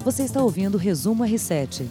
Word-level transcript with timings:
Você 0.00 0.22
está 0.22 0.42
ouvindo 0.42 0.76
o 0.76 0.78
Resumo 0.78 1.24
R7. 1.24 1.86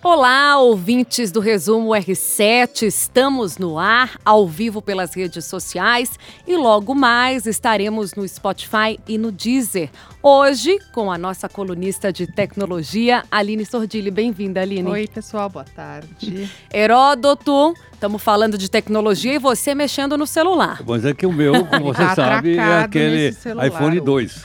Olá, 0.00 0.56
ouvintes 0.58 1.32
do 1.32 1.40
Resumo 1.40 1.88
R7, 1.90 2.82
estamos 2.86 3.58
no 3.58 3.78
ar, 3.80 4.12
ao 4.24 4.46
vivo 4.46 4.80
pelas 4.80 5.12
redes 5.12 5.44
sociais 5.44 6.12
e 6.46 6.56
logo 6.56 6.94
mais 6.94 7.46
estaremos 7.46 8.14
no 8.14 8.26
Spotify 8.26 8.98
e 9.08 9.18
no 9.18 9.32
Deezer. 9.32 9.90
Hoje, 10.22 10.78
com 10.92 11.10
a 11.10 11.18
nossa 11.18 11.48
colunista 11.48 12.12
de 12.12 12.28
tecnologia, 12.28 13.24
Aline 13.28 13.66
Sordilli. 13.66 14.10
Bem-vinda, 14.12 14.60
Aline. 14.62 14.88
Oi, 14.88 15.08
pessoal, 15.08 15.50
boa 15.50 15.64
tarde. 15.64 16.48
Heródoto, 16.72 17.74
estamos 17.92 18.22
falando 18.22 18.56
de 18.56 18.70
tecnologia 18.70 19.34
e 19.34 19.38
você 19.38 19.74
mexendo 19.74 20.16
no 20.16 20.28
celular. 20.28 20.80
Mas 20.86 21.04
é 21.04 21.12
que 21.12 21.26
o 21.26 21.32
meu, 21.32 21.66
como 21.66 21.86
você 21.92 22.02
Tá 22.04 22.14
sabe, 22.14 22.50
é 22.56 22.60
atracado 22.60 22.84
aquele 22.84 23.16
nesse 23.16 23.40
celular 23.40 23.66
iPhone 23.66 23.96
hoje. 23.96 24.00
2. 24.00 24.42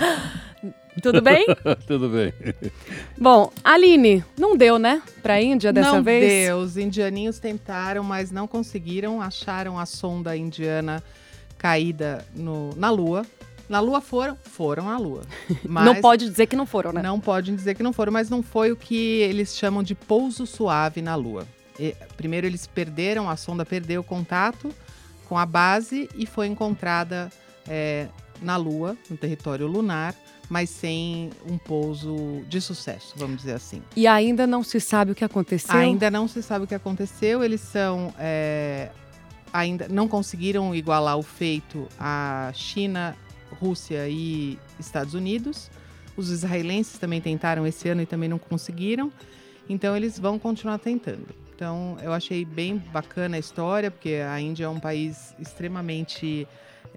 Tudo 1.01 1.21
bem? 1.21 1.45
Tudo 1.87 2.09
bem. 2.09 2.33
Bom, 3.17 3.51
Aline, 3.63 4.23
não 4.37 4.55
deu, 4.55 4.77
né? 4.77 5.01
Pra 5.21 5.41
Índia 5.41 5.73
dessa 5.73 5.93
não 5.93 6.03
vez? 6.03 6.29
deu, 6.47 6.57
os 6.59 6.77
indianinhos 6.77 7.39
tentaram, 7.39 8.03
mas 8.03 8.31
não 8.31 8.47
conseguiram. 8.47 9.21
Acharam 9.21 9.79
a 9.79 9.85
sonda 9.85 10.35
indiana 10.37 11.03
caída 11.57 12.25
no- 12.35 12.75
na 12.75 12.89
Lua. 12.89 13.25
Na 13.69 13.79
Lua 13.79 14.01
foram? 14.01 14.37
Foram 14.43 14.85
na 14.85 14.97
Lua. 14.97 15.21
Mas 15.65 15.85
Não 15.85 15.95
pode 16.01 16.29
dizer 16.29 16.47
que 16.47 16.55
não 16.55 16.65
foram, 16.65 16.91
né? 16.91 17.01
Não 17.01 17.17
podem 17.19 17.55
dizer 17.55 17.73
que 17.75 17.81
não 17.81 17.93
foram, 17.93 18.11
mas 18.11 18.29
não 18.29 18.43
foi 18.43 18.71
o 18.73 18.75
que 18.75 19.21
eles 19.21 19.55
chamam 19.57 19.81
de 19.81 19.95
pouso 19.95 20.45
suave 20.45 21.01
na 21.01 21.15
Lua. 21.15 21.47
E, 21.79 21.95
primeiro 22.17 22.45
eles 22.45 22.67
perderam, 22.67 23.29
a 23.29 23.37
sonda 23.37 23.65
perdeu 23.65 24.01
o 24.01 24.03
contato 24.03 24.69
com 25.29 25.37
a 25.37 25.45
base 25.45 26.09
e 26.15 26.25
foi 26.25 26.47
encontrada 26.47 27.31
é, 27.67 28.07
na 28.41 28.57
Lua, 28.57 28.97
no 29.09 29.15
território 29.15 29.65
lunar, 29.65 30.13
mas 30.53 30.69
sem 30.69 31.31
um 31.49 31.57
pouso 31.57 32.43
de 32.47 32.61
sucesso, 32.61 33.15
vamos 33.17 33.37
dizer 33.37 33.53
assim. 33.53 33.81
E 33.95 34.05
ainda 34.05 34.45
não 34.45 34.61
se 34.61 34.79
sabe 34.79 35.11
o 35.11 35.15
que 35.15 35.25
aconteceu. 35.25 35.75
Ainda 35.75 36.11
não 36.11 36.27
se 36.27 36.43
sabe 36.43 36.65
o 36.65 36.67
que 36.67 36.75
aconteceu. 36.75 37.43
Eles 37.43 37.59
são 37.59 38.13
é, 38.19 38.91
ainda 39.51 39.87
não 39.87 40.07
conseguiram 40.07 40.75
igualar 40.75 41.17
o 41.17 41.23
feito 41.23 41.87
a 41.99 42.51
China, 42.53 43.17
Rússia 43.59 44.07
e 44.07 44.59
Estados 44.79 45.15
Unidos. 45.15 45.71
Os 46.15 46.29
israelenses 46.29 46.99
também 46.99 47.19
tentaram 47.19 47.65
esse 47.65 47.89
ano 47.89 48.03
e 48.03 48.05
também 48.05 48.29
não 48.29 48.37
conseguiram. 48.37 49.11
Então 49.67 49.97
eles 49.97 50.19
vão 50.19 50.37
continuar 50.37 50.77
tentando. 50.77 51.29
Então 51.55 51.97
eu 52.03 52.13
achei 52.13 52.45
bem 52.45 52.77
bacana 52.77 53.37
a 53.37 53.39
história, 53.39 53.89
porque 53.89 54.21
a 54.23 54.39
Índia 54.39 54.65
é 54.65 54.69
um 54.69 54.79
país 54.79 55.33
extremamente 55.39 56.47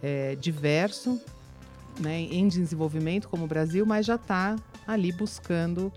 é, 0.03 0.37
diverso, 0.37 1.19
né, 2.01 2.21
em 2.21 2.49
desenvolvimento 2.49 3.29
como 3.29 3.45
o 3.45 3.49
Brasil, 3.49 3.85
mas 3.87 4.07
já 4.07 4.17
está 4.17 4.57
ali 4.87 5.13
buscando 5.13 5.93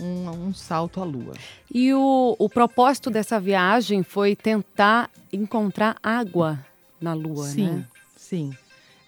um, 0.00 0.28
um 0.30 0.54
salto 0.54 1.00
à 1.00 1.04
lua. 1.04 1.34
E 1.72 1.92
o, 1.94 2.36
o 2.38 2.48
propósito 2.48 3.10
dessa 3.10 3.40
viagem 3.40 4.02
foi 4.02 4.36
tentar 4.36 5.10
encontrar 5.32 5.96
água 6.02 6.58
na 7.00 7.14
Lua, 7.14 7.46
sim, 7.46 7.66
né? 7.66 7.86
sim. 8.16 8.52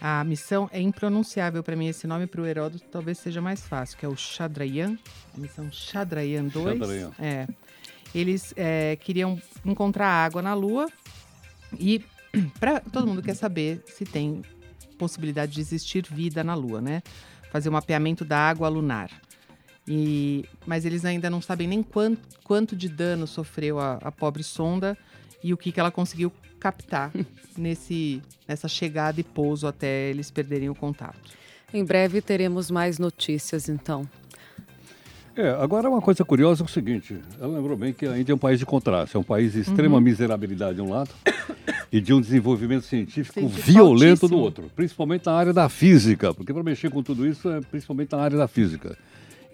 A 0.00 0.22
missão 0.22 0.70
é 0.72 0.81
impronunciável 0.81 1.62
para 1.62 1.75
mim 1.75 1.89
esse 1.89 2.06
nome 2.06 2.27
para 2.27 2.41
o 2.41 2.47
Heródoto 2.47 2.84
talvez 2.91 3.19
seja 3.19 3.41
mais 3.41 3.66
fácil, 3.66 3.98
que 3.98 4.06
é 4.06 4.09
o 4.09 4.16
Chandrayaan, 4.16 4.97
a 5.36 5.41
missão 5.41 5.70
Chandrayaan 5.72 6.44
2. 6.44 6.78
Chandrayaan. 6.78 7.12
É. 7.19 7.48
Eles 8.14 8.55
é, 8.56 8.97
queriam 8.97 9.41
encontrar 9.64 10.09
água 10.09 10.41
na 10.41 10.55
Lua 10.55 10.89
e 11.78 12.03
para 12.61 12.81
todo 12.81 13.06
mundo 13.06 13.22
quer 13.22 13.34
saber 13.34 13.83
se 13.86 14.05
tem 14.05 14.42
possibilidade 14.98 15.52
de 15.52 15.60
existir 15.60 16.04
vida 16.10 16.44
na 16.44 16.54
Lua, 16.54 16.80
né? 16.80 17.02
Fazer 17.50 17.68
um 17.68 17.72
mapeamento 17.72 18.24
da 18.24 18.38
água 18.38 18.68
lunar. 18.68 19.10
E, 19.86 20.44
mas 20.66 20.84
eles 20.84 21.04
ainda 21.04 21.30
não 21.30 21.41
sabem 21.41 21.66
nem 21.66 21.82
quanto, 21.82 22.20
quanto 22.44 22.77
de 22.77 22.88
dano 22.88 23.26
sofreu 23.26 23.78
a, 23.78 23.94
a 24.02 24.12
pobre 24.12 24.42
sonda 24.42 24.98
e 25.42 25.54
o 25.54 25.56
que, 25.56 25.72
que 25.72 25.80
ela 25.80 25.91
conseguiu 25.91 26.30
captar 26.60 27.10
nesse, 27.56 28.20
nessa 28.47 28.69
chegada 28.69 29.19
e 29.20 29.25
pouso 29.25 29.66
até 29.66 30.10
eles 30.10 30.31
perderem 30.31 30.69
o 30.69 30.75
contato. 30.75 31.19
Em 31.72 31.84
breve 31.84 32.20
teremos 32.20 32.70
mais 32.70 32.98
notícias, 32.98 33.69
então. 33.69 34.09
É, 35.41 35.50
agora 35.50 35.88
uma 35.88 36.00
coisa 36.03 36.25
curiosa 36.25 36.65
é 36.65 36.66
o 36.66 36.69
seguinte, 36.69 37.16
ela 37.41 37.56
lembrou 37.56 37.76
bem 37.76 37.93
que 37.93 38.04
a 38.04 38.19
Índia 38.19 38.32
é 38.32 38.34
um 38.34 38.38
país 38.38 38.59
de 38.59 38.66
contraste, 38.66 39.16
é 39.16 39.21
um 39.21 39.22
país 39.22 39.53
de 39.53 39.59
Uhum. 39.59 39.62
extrema 39.62 40.00
miserabilidade 40.00 40.75
de 40.75 40.82
um 40.82 40.91
lado 40.91 41.10
e 41.93 42.00
de 42.00 42.12
um 42.12 42.21
desenvolvimento 42.21 42.82
científico 42.82 43.34
Científico 43.38 43.71
violento 43.71 44.21
do 44.27 44.34
altíssimo. 44.34 44.43
outro, 44.43 44.65
principalmente 44.75 45.27
na 45.27 45.32
área 45.34 45.53
da 45.53 45.69
física, 45.69 46.34
porque 46.34 46.53
para 46.53 46.65
mexer 46.65 46.91
com 46.91 47.04
tudo 47.04 47.25
isso 47.25 47.48
é 47.48 47.60
principalmente 47.60 48.10
na 48.10 48.19
área 48.19 48.37
da 48.37 48.48
física. 48.48 48.98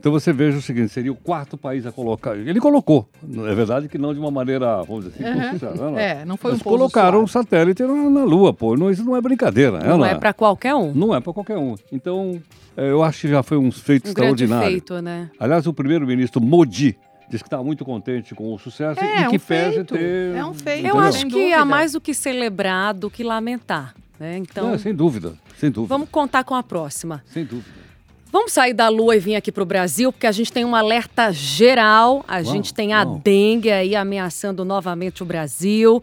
Então 0.04 0.12
você 0.12 0.34
veja 0.34 0.58
o 0.58 0.60
seguinte, 0.60 0.90
seria 0.90 1.10
o 1.10 1.14
quarto 1.14 1.56
país 1.56 1.86
a 1.86 1.90
colocar. 1.90 2.36
Ele 2.36 2.60
colocou, 2.60 3.08
é 3.22 3.54
verdade 3.54 3.88
que 3.88 3.96
não 3.96 4.12
de 4.12 4.20
uma 4.20 4.30
maneira, 4.30 4.82
vamos 4.82 5.06
dizer 5.06 5.26
assim, 5.26 5.64
Uhum. 5.64 5.92
não. 5.92 5.98
É, 5.98 6.26
não 6.26 6.36
foi 6.36 6.50
Mas 6.52 6.60
um 6.60 6.64
colocaram 6.64 7.22
um 7.22 7.26
satélite 7.26 7.82
na, 7.82 8.10
na 8.10 8.22
Lua, 8.22 8.52
pô. 8.52 8.76
Não, 8.76 8.90
isso 8.90 9.02
não 9.02 9.16
é 9.16 9.20
brincadeira. 9.22 9.78
Não 9.78 9.92
ela- 9.94 10.10
é 10.10 10.14
para 10.14 10.34
qualquer 10.34 10.74
um. 10.74 10.92
Não 10.92 11.14
é 11.14 11.20
para 11.20 11.32
qualquer 11.32 11.56
um. 11.56 11.74
Então, 11.90 12.38
é, 12.76 12.90
eu 12.90 13.02
acho 13.02 13.22
que 13.22 13.28
já 13.28 13.42
foi 13.42 13.56
um 13.56 13.72
feito 13.72 14.04
Um 14.04 14.08
extraordinário. 14.10 14.68
feito, 14.70 15.00
né? 15.00 15.30
Aliás, 15.40 15.66
o 15.66 15.72
primeiro-ministro 15.72 16.38
Modi 16.38 16.98
disse 17.30 17.42
que 17.42 17.48
está 17.48 17.62
muito 17.62 17.82
contente 17.82 18.34
com 18.34 18.52
o 18.52 18.58
sucesso 18.58 19.00
É, 19.00 19.22
e 19.22 19.28
que 19.28 19.36
um 19.36 19.40
pese 19.40 19.74
feito. 19.76 19.94
ter. 19.94 20.36
É 20.36 20.44
um 20.44 20.52
feito. 20.52 20.84
Eu 20.84 20.90
Entendeu? 20.90 20.98
acho 20.98 21.18
Sem 21.20 21.28
que 21.30 21.36
há 21.54 21.60
dúvida. 21.60 21.64
mais 21.64 21.92
do 21.92 22.00
que 22.02 22.12
celebrar 22.12 22.92
do 22.92 23.08
que 23.08 23.24
lamentar. 23.24 23.94
Né? 24.20 24.36
Então, 24.36 24.68
Não, 24.72 24.78
sem 24.78 24.94
dúvida, 24.94 25.32
sem 25.58 25.70
dúvida. 25.70 25.88
vamos 25.88 26.10
contar 26.10 26.44
com 26.44 26.54
a 26.54 26.62
próxima. 26.62 27.22
Sem 27.24 27.42
dúvida. 27.46 27.83
Vamos 28.34 28.50
sair 28.50 28.74
da 28.74 28.88
Lua 28.88 29.14
e 29.14 29.20
vir 29.20 29.36
aqui 29.36 29.52
para 29.52 29.62
o 29.62 29.64
Brasil, 29.64 30.10
porque 30.12 30.26
a 30.26 30.32
gente 30.32 30.52
tem 30.52 30.64
um 30.64 30.74
alerta 30.74 31.30
geral. 31.30 32.24
A 32.26 32.38
Vamos, 32.38 32.50
gente 32.50 32.74
tem 32.74 32.92
a 32.92 33.04
dengue 33.04 33.70
aí 33.70 33.94
ameaçando 33.94 34.64
novamente 34.64 35.22
o 35.22 35.24
Brasil. 35.24 36.02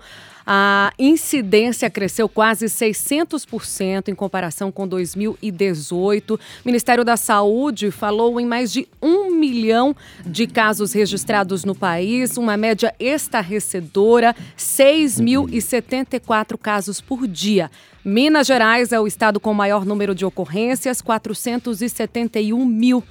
A 0.53 0.91
incidência 0.99 1.89
cresceu 1.89 2.27
quase 2.27 2.65
600% 2.65 4.09
em 4.09 4.13
comparação 4.13 4.69
com 4.69 4.85
2018. 4.85 6.35
O 6.35 6.39
Ministério 6.65 7.05
da 7.05 7.15
Saúde 7.15 7.89
falou 7.89 8.37
em 8.37 8.45
mais 8.45 8.69
de 8.69 8.85
um 9.01 9.31
milhão 9.31 9.95
de 10.25 10.45
casos 10.47 10.91
registrados 10.91 11.63
no 11.63 11.73
país, 11.73 12.35
uma 12.35 12.57
média 12.57 12.93
estarrecedora, 12.99 14.35
6.074 14.57 16.57
casos 16.57 16.99
por 16.99 17.25
dia. 17.25 17.71
Minas 18.03 18.45
Gerais 18.45 18.91
é 18.91 18.99
o 18.99 19.07
estado 19.07 19.39
com 19.39 19.53
maior 19.53 19.85
número 19.85 20.13
de 20.13 20.25
ocorrências, 20.25 21.01
471 21.01 22.65
mil. 22.65 23.01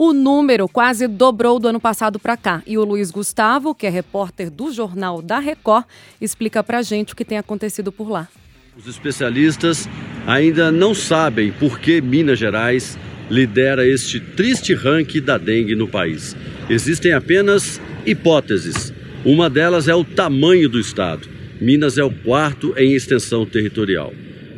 O 0.00 0.12
número 0.12 0.68
quase 0.68 1.08
dobrou 1.08 1.58
do 1.58 1.66
ano 1.66 1.80
passado 1.80 2.20
para 2.20 2.36
cá. 2.36 2.62
E 2.64 2.78
o 2.78 2.84
Luiz 2.84 3.10
Gustavo, 3.10 3.74
que 3.74 3.84
é 3.84 3.90
repórter 3.90 4.48
do 4.48 4.70
Jornal 4.72 5.20
da 5.20 5.40
Record, 5.40 5.86
explica 6.20 6.62
pra 6.62 6.82
gente 6.82 7.12
o 7.12 7.16
que 7.16 7.24
tem 7.24 7.36
acontecido 7.36 7.90
por 7.90 8.08
lá. 8.08 8.28
Os 8.76 8.86
especialistas 8.86 9.88
ainda 10.24 10.70
não 10.70 10.94
sabem 10.94 11.50
por 11.50 11.80
que 11.80 12.00
Minas 12.00 12.38
Gerais 12.38 12.96
lidera 13.28 13.84
este 13.84 14.20
triste 14.20 14.72
ranking 14.72 15.20
da 15.20 15.36
dengue 15.36 15.74
no 15.74 15.88
país. 15.88 16.36
Existem 16.70 17.12
apenas 17.12 17.80
hipóteses. 18.06 18.92
Uma 19.24 19.50
delas 19.50 19.88
é 19.88 19.94
o 19.96 20.04
tamanho 20.04 20.68
do 20.68 20.78
estado. 20.78 21.28
Minas 21.60 21.98
é 21.98 22.04
o 22.04 22.14
quarto 22.22 22.72
em 22.76 22.94
extensão 22.94 23.44
territorial. 23.44 24.12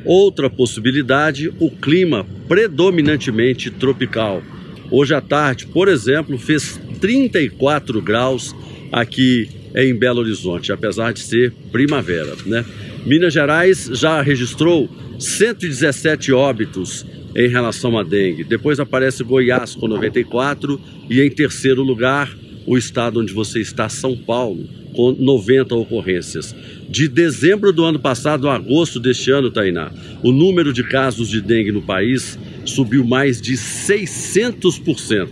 Outra 0.04 0.50
possibilidade, 0.50 1.50
o 1.58 1.70
clima 1.70 2.26
predominantemente 2.46 3.70
tropical. 3.70 4.42
Hoje 4.90 5.14
à 5.14 5.20
tarde, 5.20 5.66
por 5.66 5.88
exemplo, 5.88 6.36
fez 6.36 6.80
34 7.00 8.02
graus 8.02 8.54
aqui 8.90 9.48
em 9.74 9.94
Belo 9.94 10.20
Horizonte, 10.20 10.72
apesar 10.72 11.12
de 11.12 11.20
ser 11.20 11.52
primavera, 11.70 12.34
né? 12.44 12.64
Minas 13.06 13.32
Gerais 13.32 13.88
já 13.92 14.20
registrou 14.20 14.88
117 15.18 16.32
óbitos 16.32 17.06
em 17.36 17.48
relação 17.48 17.96
à 17.96 18.02
dengue. 18.02 18.44
Depois 18.44 18.80
aparece 18.80 19.22
Goiás 19.22 19.74
com 19.74 19.86
94 19.86 20.80
e 21.08 21.20
em 21.20 21.30
terceiro 21.30 21.82
lugar 21.82 22.36
o 22.66 22.76
estado 22.76 23.20
onde 23.20 23.32
você 23.32 23.60
está, 23.60 23.88
São 23.88 24.16
Paulo, 24.16 24.68
com 24.94 25.12
90 25.12 25.74
ocorrências. 25.74 26.54
De 26.88 27.08
dezembro 27.08 27.72
do 27.72 27.84
ano 27.84 27.98
passado 27.98 28.48
a 28.48 28.56
agosto 28.56 28.98
deste 28.98 29.30
ano, 29.30 29.50
Tainá, 29.50 29.90
o 30.22 30.32
número 30.32 30.72
de 30.72 30.82
casos 30.82 31.28
de 31.28 31.40
dengue 31.40 31.72
no 31.72 31.82
país 31.82 32.38
subiu 32.64 33.04
mais 33.04 33.40
de 33.40 33.54
600%. 33.54 35.28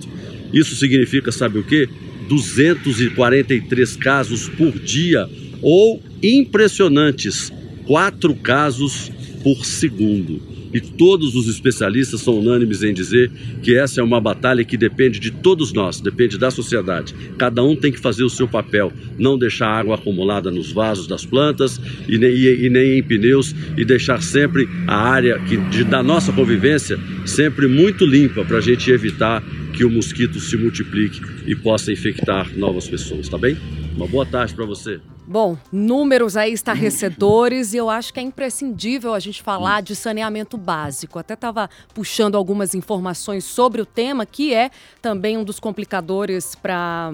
Isso 0.52 0.75
significa, 0.76 1.30
sabe 1.30 1.58
o 1.58 1.64
quê? 1.64 1.88
243 2.28 3.96
casos 3.96 4.48
por 4.48 4.78
dia 4.78 5.28
ou 5.62 6.02
impressionantes, 6.22 7.52
quatro 7.86 8.34
casos 8.34 9.10
por 9.42 9.64
segundo. 9.64 10.40
E 10.73 10.81
todos 10.81 11.35
os 11.35 11.49
especialistas 11.49 12.20
são 12.20 12.38
unânimes 12.38 12.82
em 12.82 12.93
dizer 12.93 13.31
que 13.62 13.75
essa 13.75 14.00
é 14.00 14.05
uma 14.05 14.20
batalha 14.20 14.65
que 14.65 14.76
depende 14.76 15.19
de 15.19 15.31
todos 15.31 15.73
nós, 15.73 16.00
depende 16.00 16.38
da 16.38 16.50
sociedade. 16.50 17.15
Cada 17.38 17.62
um 17.62 17.75
tem 17.75 17.91
que 17.91 18.00
fazer 18.00 18.25
o 18.25 18.31
seu 18.31 18.47
papel, 18.47 18.93
não 19.19 19.38
deixar 19.38 19.69
água 19.69 19.94
acumulada 19.94 20.50
nos 20.50 20.70
vasos 20.73 21.06
das 21.06 21.25
plantas 21.25 21.81
e 22.09 22.19
nem, 22.19 22.31
e, 22.31 22.67
e 22.67 22.70
nem 22.70 22.99
em 22.99 23.03
pneus 23.03 23.55
e 23.76 23.85
deixar 23.85 24.23
sempre 24.23 24.69
a 24.87 24.97
área 24.97 25.38
que, 25.41 25.56
de, 25.56 25.85
da 25.85 26.03
nossa 26.03 26.32
convivência 26.32 26.99
sempre 27.25 27.67
muito 27.67 28.05
limpa 28.05 28.44
para 28.44 28.59
a 28.59 28.62
gente 28.62 28.91
evitar 28.91 29.43
que 29.73 29.85
o 29.85 29.91
mosquito 29.91 30.41
se 30.41 30.56
multiplique 30.56 31.21
e 31.47 31.55
possa 31.55 31.93
infectar 31.93 32.50
novas 32.56 32.88
pessoas, 32.88 33.29
tá 33.29 33.38
bem? 33.38 33.56
Uma 33.97 34.06
boa 34.06 34.26
tarde 34.26 34.55
para 34.55 34.64
você. 34.64 35.00
Bom, 35.30 35.58
números 35.70 36.38
aí 36.38 36.54
estarrecedores 36.54 37.75
e 37.75 37.76
eu 37.76 37.90
acho 37.90 38.14
que 38.14 38.19
é 38.19 38.22
imprescindível 38.22 39.12
a 39.12 39.20
gente 39.20 39.42
falar 39.42 39.82
de 39.82 39.94
saneamento 39.94 40.56
básico. 40.56 41.19
Até 41.19 41.34
estava 41.34 41.69
puxando 41.92 42.34
algumas 42.34 42.75
informações 42.75 43.44
sobre 43.44 43.82
o 43.82 43.84
tema, 43.84 44.25
que 44.25 44.54
é 44.54 44.70
também 45.02 45.36
um 45.36 45.44
dos 45.44 45.60
complicadores 45.60 46.54
para 46.54 47.12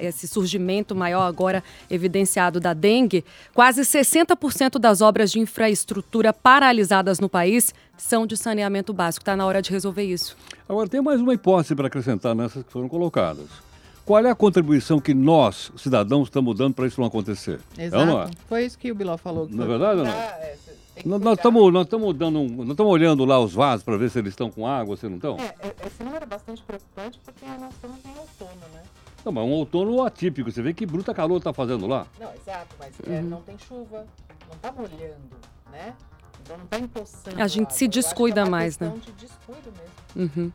esse 0.00 0.26
surgimento 0.26 0.94
maior 0.94 1.24
agora 1.24 1.62
evidenciado 1.90 2.58
da 2.58 2.72
dengue. 2.72 3.22
Quase 3.52 3.82
60% 3.82 4.78
das 4.78 5.02
obras 5.02 5.30
de 5.30 5.40
infraestrutura 5.40 6.32
paralisadas 6.32 7.20
no 7.20 7.28
país 7.28 7.74
são 7.98 8.26
de 8.26 8.34
saneamento 8.34 8.94
básico. 8.94 9.20
Está 9.20 9.36
na 9.36 9.44
hora 9.44 9.60
de 9.60 9.70
resolver 9.70 10.04
isso. 10.04 10.34
Agora, 10.66 10.88
tem 10.88 11.02
mais 11.02 11.20
uma 11.20 11.34
hipótese 11.34 11.74
para 11.74 11.88
acrescentar 11.88 12.34
nessas 12.34 12.62
que 12.62 12.72
foram 12.72 12.88
colocadas. 12.88 13.67
Qual 14.08 14.24
é 14.24 14.30
a 14.30 14.34
contribuição 14.34 14.98
que 14.98 15.12
nós, 15.12 15.70
cidadãos, 15.76 16.28
estamos 16.28 16.56
dando 16.56 16.72
para 16.72 16.86
isso 16.86 16.98
não 16.98 17.06
acontecer? 17.06 17.60
Exato. 17.76 18.06
Não 18.06 18.22
é? 18.22 18.30
Foi 18.48 18.64
isso 18.64 18.78
que 18.78 18.90
o 18.90 18.94
Biló 18.94 19.18
falou. 19.18 19.46
Não 19.50 19.64
é 19.64 19.66
verdade 19.66 19.98
ou 19.98 20.06
não? 20.06 20.12
É, 20.12 20.56
nós, 21.04 21.36
estamos 21.36 21.70
nós 21.70 21.84
estamos 21.84 22.16
dando 22.16 22.38
um, 22.38 22.48
nós 22.48 22.70
estamos 22.70 22.90
olhando 22.90 23.26
lá 23.26 23.38
os 23.38 23.52
vasos 23.52 23.84
para 23.84 23.98
ver 23.98 24.08
se 24.08 24.18
eles 24.18 24.32
estão 24.32 24.50
com 24.50 24.66
água, 24.66 24.96
se 24.96 25.06
não 25.06 25.16
estão. 25.16 25.36
É, 25.36 25.54
é, 25.60 25.74
esse 25.86 26.02
número 26.02 26.24
é 26.24 26.26
bastante 26.26 26.62
preocupante 26.62 27.20
porque 27.22 27.44
nós 27.60 27.70
estamos 27.74 27.98
em 28.02 28.18
outono, 28.18 28.72
né? 28.72 28.82
Não, 29.26 29.30
mas 29.30 29.44
um 29.44 29.50
outono 29.50 30.02
atípico. 30.02 30.50
Você 30.50 30.62
vê 30.62 30.72
que 30.72 30.86
bruta 30.86 31.12
calor 31.12 31.36
está 31.36 31.52
fazendo 31.52 31.86
lá. 31.86 32.06
Não, 32.18 32.32
exato, 32.32 32.76
mas 32.78 32.94
é, 33.06 33.20
uhum. 33.20 33.22
não 33.24 33.42
tem 33.42 33.58
chuva, 33.58 34.06
não 34.48 34.56
está 34.56 34.72
molhando, 34.72 35.36
né? 35.70 35.94
Então 36.42 36.56
não 36.56 36.64
está 36.64 36.78
empoçando. 36.78 37.42
A 37.42 37.46
gente 37.46 37.74
se 37.74 37.86
descuida 37.86 38.40
é 38.40 38.48
mais, 38.48 38.78
né? 38.78 38.90
De 39.04 39.12
descuido 39.12 39.70
mesmo. 40.16 40.32
Uhum. 40.34 40.52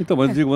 Então, 0.00 0.16
mas 0.16 0.30
é. 0.30 0.34
digo, 0.34 0.52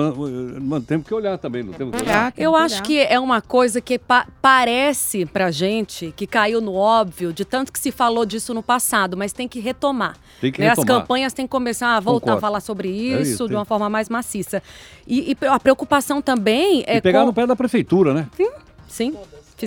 mas 0.61 0.83
temos 0.85 1.05
que 1.05 1.13
olhar 1.13 1.37
também, 1.37 1.63
não 1.63 1.73
temos 1.73 1.95
que 1.95 2.03
olhar. 2.03 2.33
Eu 2.37 2.55
acho 2.55 2.81
que 2.83 2.99
é 2.99 3.19
uma 3.19 3.41
coisa 3.41 3.81
que 3.81 3.99
pa 3.99 4.27
parece 4.41 5.25
pra 5.25 5.51
gente 5.51 6.13
que 6.15 6.25
caiu 6.25 6.61
no 6.61 6.73
óbvio, 6.73 7.33
de 7.33 7.43
tanto 7.43 7.71
que 7.71 7.79
se 7.79 7.91
falou 7.91 8.25
disso 8.25 8.53
no 8.53 8.63
passado, 8.63 9.17
mas 9.17 9.33
tem 9.33 9.47
que 9.47 9.59
retomar. 9.59 10.15
Tem 10.39 10.51
que 10.51 10.61
né? 10.61 10.69
retomar. 10.69 10.89
As 10.89 11.01
campanhas 11.01 11.33
têm 11.33 11.45
que 11.45 11.51
começar 11.51 11.95
a 11.95 11.99
voltar 11.99 12.31
Concordo. 12.31 12.37
a 12.37 12.41
falar 12.41 12.59
sobre 12.61 12.89
isso, 12.89 13.17
é 13.17 13.21
isso 13.21 13.47
de 13.47 13.53
uma 13.53 13.61
tem... 13.61 13.69
forma 13.69 13.89
mais 13.89 14.09
maciça. 14.09 14.63
E, 15.05 15.31
e, 15.31 15.45
a 15.45 15.59
preocupação 15.59 16.21
também 16.21 16.83
é. 16.87 16.97
E 16.97 17.01
pegar 17.01 17.21
com... 17.21 17.27
no 17.27 17.33
pé 17.33 17.45
da 17.45 17.55
prefeitura, 17.55 18.13
né? 18.13 18.27
Sim, 18.35 18.49
sim. 18.87 19.17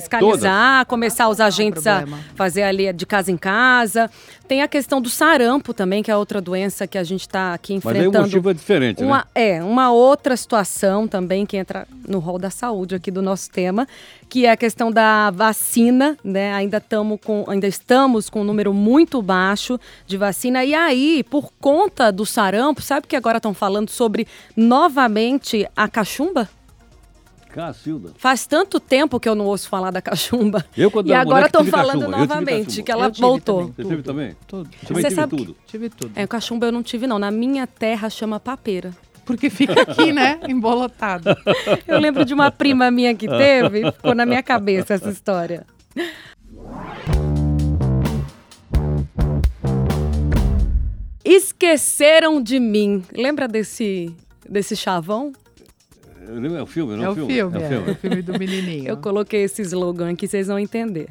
Fiscalizar, 0.00 0.78
Todas. 0.78 0.88
começar 0.88 1.28
os 1.28 1.40
agentes 1.40 1.86
a 1.86 2.04
fazer 2.34 2.62
ali 2.62 2.92
de 2.92 3.06
casa 3.06 3.30
em 3.30 3.36
casa. 3.36 4.10
Tem 4.46 4.62
a 4.62 4.68
questão 4.68 5.00
do 5.00 5.08
sarampo 5.08 5.74
também, 5.74 6.02
que 6.02 6.10
é 6.10 6.16
outra 6.16 6.40
doença 6.40 6.86
que 6.86 6.96
a 6.96 7.02
gente 7.02 7.22
está 7.22 7.54
aqui 7.54 7.74
enfrentando. 7.74 8.06
Mas 8.06 8.14
aí 8.14 8.20
o 8.20 8.24
motivo 8.24 8.50
é 8.50 8.54
diferente, 8.54 9.02
uma, 9.02 9.18
né? 9.18 9.24
É, 9.34 9.62
uma 9.62 9.90
outra 9.90 10.36
situação 10.36 11.08
também 11.08 11.44
que 11.44 11.56
entra 11.56 11.86
no 12.06 12.18
rol 12.18 12.38
da 12.38 12.50
saúde 12.50 12.94
aqui 12.94 13.10
do 13.10 13.20
nosso 13.20 13.50
tema, 13.50 13.88
que 14.28 14.46
é 14.46 14.50
a 14.50 14.56
questão 14.56 14.90
da 14.92 15.30
vacina, 15.30 16.16
né? 16.22 16.52
Ainda, 16.54 16.80
tamo 16.80 17.18
com, 17.18 17.44
ainda 17.48 17.66
estamos 17.66 18.30
com 18.30 18.42
um 18.42 18.44
número 18.44 18.72
muito 18.72 19.20
baixo 19.20 19.80
de 20.06 20.16
vacina. 20.16 20.64
E 20.64 20.74
aí, 20.74 21.24
por 21.28 21.50
conta 21.60 22.12
do 22.12 22.24
sarampo, 22.24 22.82
sabe 22.82 23.06
que 23.06 23.16
agora 23.16 23.38
estão 23.38 23.54
falando 23.54 23.90
sobre 23.90 24.28
novamente 24.56 25.68
a 25.76 25.88
cachumba? 25.88 26.48
Cacilda. 27.56 28.10
Faz 28.18 28.46
tanto 28.46 28.78
tempo 28.78 29.18
que 29.18 29.26
eu 29.26 29.34
não 29.34 29.46
ouço 29.46 29.66
falar 29.66 29.90
da 29.90 30.02
cachumba. 30.02 30.62
Eu, 30.76 30.90
quando 30.90 31.08
e 31.08 31.14
agora 31.14 31.46
estão 31.46 31.64
falando 31.64 32.00
cachumba. 32.00 32.18
novamente 32.18 32.82
que 32.82 32.92
ela 32.92 33.08
voltou. 33.08 33.68
Também. 33.68 33.74
Você 33.76 33.84
teve 33.84 34.02
também? 34.02 34.36
Tudo. 34.46 34.68
Você 34.86 35.10
sabe 35.10 35.34
tudo? 35.38 35.56
Tive 35.66 35.88
tudo. 35.88 36.12
É, 36.14 36.26
cachumba 36.26 36.66
eu 36.66 36.72
não 36.72 36.82
tive, 36.82 37.06
não. 37.06 37.18
Na 37.18 37.30
minha 37.30 37.66
terra 37.66 38.10
chama 38.10 38.38
papeira. 38.38 38.90
Porque 39.24 39.48
fica 39.48 39.80
aqui, 39.80 40.12
né? 40.12 40.38
Embolotado. 40.46 41.30
eu 41.88 41.98
lembro 41.98 42.26
de 42.26 42.34
uma 42.34 42.50
prima 42.50 42.90
minha 42.90 43.14
que 43.14 43.26
teve, 43.26 43.90
ficou 43.90 44.14
na 44.14 44.26
minha 44.26 44.42
cabeça 44.42 44.92
essa 44.92 45.08
história. 45.08 45.66
Esqueceram 51.24 52.42
de 52.42 52.60
mim. 52.60 53.02
Lembra 53.16 53.48
desse, 53.48 54.14
desse 54.46 54.76
chavão? 54.76 55.32
É 56.56 56.62
o 56.62 56.66
filme, 56.66 56.96
não 56.96 57.04
é 57.04 57.08
o 57.10 57.14
filme? 57.14 57.32
filme 57.32 57.56
é, 57.56 57.64
o 57.64 57.68
filme, 57.68 57.88
é 57.88 57.92
o 57.92 57.94
filme 57.94 58.22
do 58.22 58.38
menininho. 58.38 58.88
Eu 58.90 58.96
coloquei 58.96 59.42
esse 59.42 59.62
slogan 59.62 60.10
aqui, 60.10 60.26
vocês 60.26 60.48
vão 60.48 60.58
entender. 60.58 61.08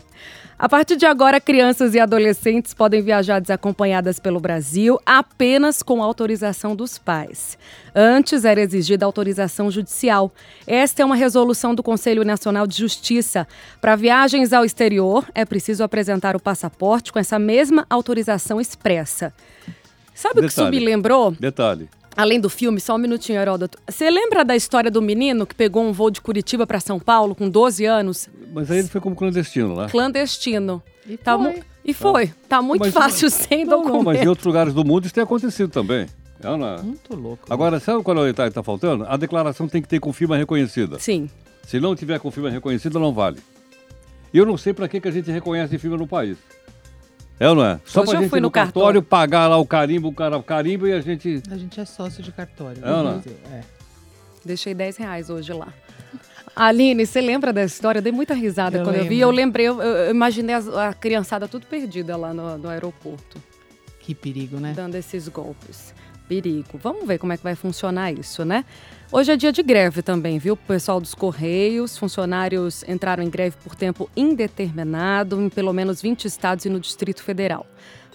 A 0.57 0.69
partir 0.69 0.95
de 0.95 1.05
agora, 1.05 1.39
crianças 1.41 1.93
e 1.95 1.99
adolescentes 1.99 2.73
podem 2.73 3.01
viajar 3.01 3.39
desacompanhadas 3.39 4.19
pelo 4.19 4.39
Brasil 4.39 4.97
apenas 5.05 5.83
com 5.83 6.01
autorização 6.01 6.75
dos 6.75 6.97
pais. 6.97 7.57
Antes 7.93 8.45
era 8.45 8.61
exigida 8.61 9.05
autorização 9.05 9.69
judicial. 9.69 10.31
Esta 10.65 11.01
é 11.01 11.05
uma 11.05 11.15
resolução 11.15 11.75
do 11.75 11.83
Conselho 11.83 12.23
Nacional 12.23 12.65
de 12.65 12.77
Justiça. 12.77 13.45
Para 13.81 13.97
viagens 13.97 14.53
ao 14.53 14.63
exterior, 14.63 15.25
é 15.35 15.43
preciso 15.43 15.83
apresentar 15.83 16.37
o 16.37 16.41
passaporte 16.41 17.11
com 17.11 17.19
essa 17.19 17.37
mesma 17.37 17.85
autorização 17.89 18.59
expressa. 18.59 19.33
Sabe 20.13 20.39
o 20.39 20.43
que 20.43 20.47
isso 20.47 20.69
me 20.69 20.79
lembrou? 20.79 21.31
Detalhe. 21.31 21.89
Além 22.15 22.39
do 22.39 22.49
filme, 22.49 22.79
só 22.79 22.95
um 22.95 22.97
minutinho, 22.97 23.39
Heródoto. 23.39 23.77
Você 23.87 24.09
lembra 24.09 24.45
da 24.45 24.55
história 24.55 24.89
do 24.89 25.01
menino 25.01 25.45
que 25.45 25.53
pegou 25.53 25.83
um 25.83 25.91
voo 25.91 26.09
de 26.09 26.21
Curitiba 26.21 26.65
para 26.65 26.79
São 26.79 26.99
Paulo 26.99 27.35
com 27.35 27.49
12 27.49 27.85
anos? 27.85 28.29
Mas 28.53 28.71
aí 28.71 28.79
ele 28.79 28.87
foi 28.87 29.01
como 29.01 29.15
clandestino 29.15 29.73
lá. 29.73 29.89
Clandestino. 29.89 30.81
E 31.07 31.17
tá 31.17 31.37
foi. 31.37 31.63
E 31.83 31.93
foi. 31.93 32.23
Ah. 32.25 32.47
Tá 32.47 32.61
muito 32.61 32.81
mas, 32.81 32.93
fácil 32.93 33.29
sem 33.31 33.65
não, 33.65 33.79
documento. 33.79 33.97
Não, 33.97 34.03
mas 34.03 34.21
em 34.21 34.27
outros 34.27 34.45
lugares 34.45 34.73
do 34.73 34.85
mundo 34.85 35.05
isso 35.05 35.13
tem 35.13 35.23
acontecido 35.23 35.69
também. 35.69 36.07
É, 36.41 36.47
é? 36.47 36.81
Muito 36.81 37.15
louco. 37.15 37.45
Agora, 37.49 37.79
sabe 37.79 38.01
qual 38.01 38.17
é 38.17 38.21
o 38.21 38.25
detalhe 38.25 38.49
que 38.49 38.51
está 38.51 38.63
faltando? 38.63 39.05
A 39.07 39.17
declaração 39.17 39.67
tem 39.67 39.81
que 39.81 39.87
ter 39.87 39.99
confirma 39.99 40.37
reconhecida. 40.37 40.99
Sim. 40.99 41.29
Se 41.63 41.79
não 41.79 41.95
tiver 41.95 42.19
confirma 42.19 42.49
reconhecida, 42.49 42.97
não 42.97 43.13
vale. 43.13 43.39
E 44.33 44.37
eu 44.37 44.45
não 44.45 44.57
sei 44.57 44.73
para 44.73 44.87
que, 44.87 45.01
que 45.01 45.07
a 45.07 45.11
gente 45.11 45.31
reconhece 45.31 45.77
firma 45.77 45.97
no 45.97 46.07
país. 46.07 46.37
É 47.39 47.49
ou 47.49 47.55
não 47.55 47.65
é? 47.65 47.79
Só 47.85 48.03
para 48.03 48.17
a 48.17 48.21
gente 48.21 48.29
fui 48.29 48.39
no, 48.39 48.47
no 48.47 48.51
cartório, 48.51 49.01
cartório, 49.01 49.03
pagar 49.03 49.47
lá 49.47 49.57
o 49.57 49.65
carimbo, 49.65 50.07
o, 50.07 50.13
cara, 50.13 50.37
o 50.37 50.43
carimbo 50.43 50.87
e 50.87 50.93
a 50.93 51.01
gente. 51.01 51.41
A 51.51 51.57
gente 51.57 51.79
é 51.79 51.85
sócio 51.85 52.23
de 52.23 52.31
cartório. 52.31 52.83
É 52.83 52.91
ou 52.91 53.03
não 53.03 53.23
é? 53.51 53.61
Deixei 54.43 54.73
10 54.73 54.97
reais 54.97 55.29
hoje 55.29 55.51
lá. 55.51 55.73
Aline, 56.55 57.05
você 57.05 57.19
lembra 57.19 57.51
dessa 57.51 57.73
história? 57.73 57.99
Eu 57.99 58.03
dei 58.03 58.13
muita 58.13 58.33
risada 58.33 58.77
eu 58.77 58.83
quando 58.83 58.93
lembro. 58.93 59.07
eu 59.07 59.09
vi. 59.09 59.19
Eu 59.19 59.31
lembrei, 59.31 59.67
eu, 59.67 59.81
eu 59.81 60.11
imaginei 60.11 60.55
a, 60.55 60.89
a, 60.89 60.93
criançada 60.93 61.47
tudo 61.47 61.65
perdida 61.65 62.15
lá 62.15 62.33
no, 62.33 62.57
no 62.57 62.69
aeroporto. 62.69 63.41
Que 63.99 64.15
perigo, 64.15 64.57
né? 64.57 64.71
Dando 64.73 64.95
esses 64.95 65.27
golpes. 65.27 65.93
Perigo. 66.27 66.79
Vamos 66.81 67.07
ver 67.07 67.17
como 67.19 67.33
é 67.33 67.37
que 67.37 67.43
vai 67.43 67.55
funcionar 67.55 68.11
isso, 68.11 68.43
né? 68.43 68.65
Hoje 69.11 69.31
é 69.31 69.37
dia 69.37 69.51
de 69.51 69.61
greve 69.61 70.01
também, 70.01 70.39
viu? 70.39 70.55
O 70.55 70.57
pessoal 70.57 70.99
dos 70.99 71.13
Correios, 71.13 71.97
funcionários 71.97 72.83
entraram 72.87 73.23
em 73.23 73.29
greve 73.29 73.55
por 73.63 73.75
tempo 73.75 74.09
indeterminado 74.15 75.39
em 75.39 75.49
pelo 75.49 75.71
menos 75.71 76.01
20 76.01 76.25
estados 76.25 76.65
e 76.65 76.69
no 76.69 76.79
Distrito 76.79 77.23
Federal. 77.23 77.65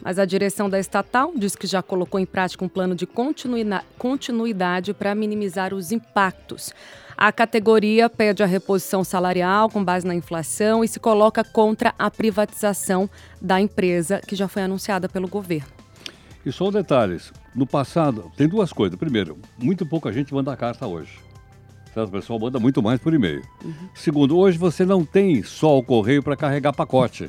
Mas 0.02 0.18
a 0.18 0.24
direção 0.24 0.68
da 0.68 0.78
estatal 0.78 1.32
diz 1.36 1.54
que 1.54 1.66
já 1.66 1.82
colocou 1.82 2.18
em 2.18 2.26
prática 2.26 2.64
um 2.64 2.68
plano 2.68 2.94
de 2.94 3.06
continuidade 3.06 4.94
para 4.94 5.14
minimizar 5.14 5.72
os 5.74 5.92
impactos. 5.92 6.72
A 7.16 7.30
categoria 7.30 8.08
pede 8.08 8.42
a 8.42 8.46
reposição 8.46 9.04
salarial 9.04 9.68
com 9.68 9.84
base 9.84 10.06
na 10.06 10.14
inflação 10.14 10.82
e 10.82 10.88
se 10.88 10.98
coloca 10.98 11.44
contra 11.44 11.94
a 11.98 12.10
privatização 12.10 13.10
da 13.40 13.60
empresa 13.60 14.20
que 14.26 14.34
já 14.34 14.48
foi 14.48 14.62
anunciada 14.62 15.06
pelo 15.08 15.28
governo. 15.28 15.79
E 16.44 16.50
só 16.50 16.70
detalhes. 16.70 17.32
No 17.54 17.66
passado, 17.66 18.30
tem 18.36 18.48
duas 18.48 18.72
coisas. 18.72 18.98
Primeiro, 18.98 19.38
muito 19.58 19.84
pouca 19.84 20.12
gente 20.12 20.32
manda 20.32 20.56
carta 20.56 20.86
hoje. 20.86 21.18
O 21.94 22.08
pessoal 22.08 22.38
manda 22.38 22.58
muito 22.58 22.82
mais 22.82 23.00
por 23.00 23.12
e-mail. 23.12 23.42
Uhum. 23.64 23.88
Segundo, 23.94 24.38
hoje 24.38 24.56
você 24.56 24.84
não 24.84 25.04
tem 25.04 25.42
só 25.42 25.76
o 25.76 25.82
correio 25.82 26.22
para 26.22 26.36
carregar 26.36 26.72
pacote. 26.72 27.28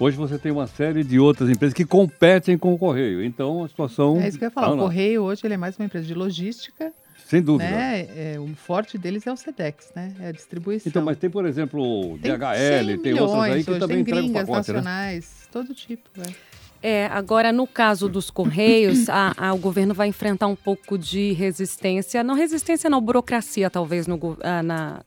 Hoje 0.00 0.16
você 0.16 0.38
tem 0.38 0.50
uma 0.50 0.66
série 0.66 1.04
de 1.04 1.20
outras 1.20 1.48
empresas 1.48 1.74
que 1.74 1.84
competem 1.84 2.58
com 2.58 2.74
o 2.74 2.78
correio. 2.78 3.22
Então 3.22 3.64
a 3.64 3.68
situação. 3.68 4.20
É 4.20 4.28
isso 4.28 4.38
que 4.38 4.44
eu 4.44 4.48
ia 4.48 4.50
falar. 4.50 4.68
Não, 4.68 4.76
o 4.76 4.80
correio 4.80 5.22
hoje 5.22 5.42
ele 5.44 5.54
é 5.54 5.56
mais 5.56 5.76
uma 5.76 5.84
empresa 5.84 6.06
de 6.06 6.14
logística. 6.14 6.92
Sem 7.26 7.40
dúvida. 7.40 7.70
Né? 7.70 8.08
É, 8.16 8.40
o 8.40 8.48
forte 8.56 8.98
deles 8.98 9.24
é 9.24 9.32
o 9.32 9.36
Sedex, 9.36 9.92
né? 9.94 10.12
É 10.18 10.28
a 10.28 10.32
distribuição. 10.32 10.90
Então, 10.90 11.04
mas 11.04 11.16
tem, 11.16 11.30
por 11.30 11.46
exemplo, 11.46 12.14
o 12.14 12.18
DHL, 12.18 12.86
tem, 12.86 12.98
tem 12.98 13.20
outras 13.20 13.42
aí 13.42 13.62
que 13.62 13.78
também 13.78 14.00
entregam 14.00 14.32
pacote, 14.32 14.72
nacionais, 14.72 15.24
né? 15.42 15.48
todo 15.52 15.72
tipo. 15.72 16.10
É. 16.18 16.49
É, 16.82 17.06
agora 17.06 17.52
no 17.52 17.66
caso 17.66 18.08
dos 18.08 18.30
Correios, 18.30 19.08
a, 19.10 19.34
a, 19.36 19.52
o 19.52 19.58
governo 19.58 19.92
vai 19.92 20.08
enfrentar 20.08 20.46
um 20.46 20.56
pouco 20.56 20.96
de 20.96 21.32
resistência, 21.32 22.24
não 22.24 22.34
resistência, 22.34 22.88
não, 22.88 23.02
burocracia 23.02 23.68
talvez 23.68 24.06
no, 24.06 24.38
ah, 24.42 24.62
na, 24.62 25.00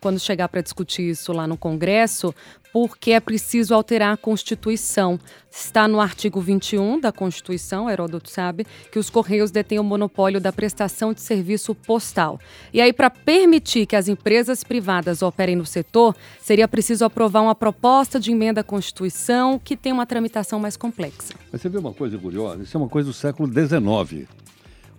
quando 0.00 0.18
chegar 0.18 0.48
para 0.48 0.60
discutir 0.60 1.10
isso 1.10 1.32
lá 1.32 1.46
no 1.46 1.56
Congresso, 1.56 2.34
porque 2.72 3.12
é 3.12 3.20
preciso 3.20 3.74
alterar 3.74 4.12
a 4.12 4.16
Constituição. 4.16 5.18
Está 5.50 5.88
no 5.88 6.00
artigo 6.00 6.40
21 6.40 7.00
da 7.00 7.10
Constituição, 7.10 7.90
Heródoto 7.90 8.30
sabe, 8.30 8.66
que 8.90 8.98
os 8.98 9.10
Correios 9.10 9.50
detêm 9.50 9.78
o 9.78 9.84
monopólio 9.84 10.40
da 10.40 10.52
prestação 10.52 11.12
de 11.12 11.20
serviço 11.20 11.74
postal. 11.74 12.38
E 12.72 12.80
aí, 12.80 12.92
para 12.92 13.10
permitir 13.10 13.86
que 13.86 13.96
as 13.96 14.06
empresas 14.06 14.62
privadas 14.62 15.22
operem 15.22 15.56
no 15.56 15.66
setor, 15.66 16.14
seria 16.40 16.68
preciso 16.68 17.04
aprovar 17.04 17.42
uma 17.42 17.54
proposta 17.54 18.20
de 18.20 18.30
emenda 18.30 18.60
à 18.60 18.64
Constituição 18.64 19.58
que 19.58 19.76
tem 19.76 19.92
uma 19.92 20.06
tramitação 20.06 20.60
mais 20.60 20.76
complexa. 20.76 21.34
Mas 21.50 21.60
você 21.60 21.68
vê 21.68 21.78
uma 21.78 21.92
coisa 21.92 22.16
curiosa? 22.16 22.62
Isso 22.62 22.76
é 22.76 22.80
uma 22.80 22.88
coisa 22.88 23.08
do 23.08 23.14
século 23.14 23.48
XIX. 23.48 24.28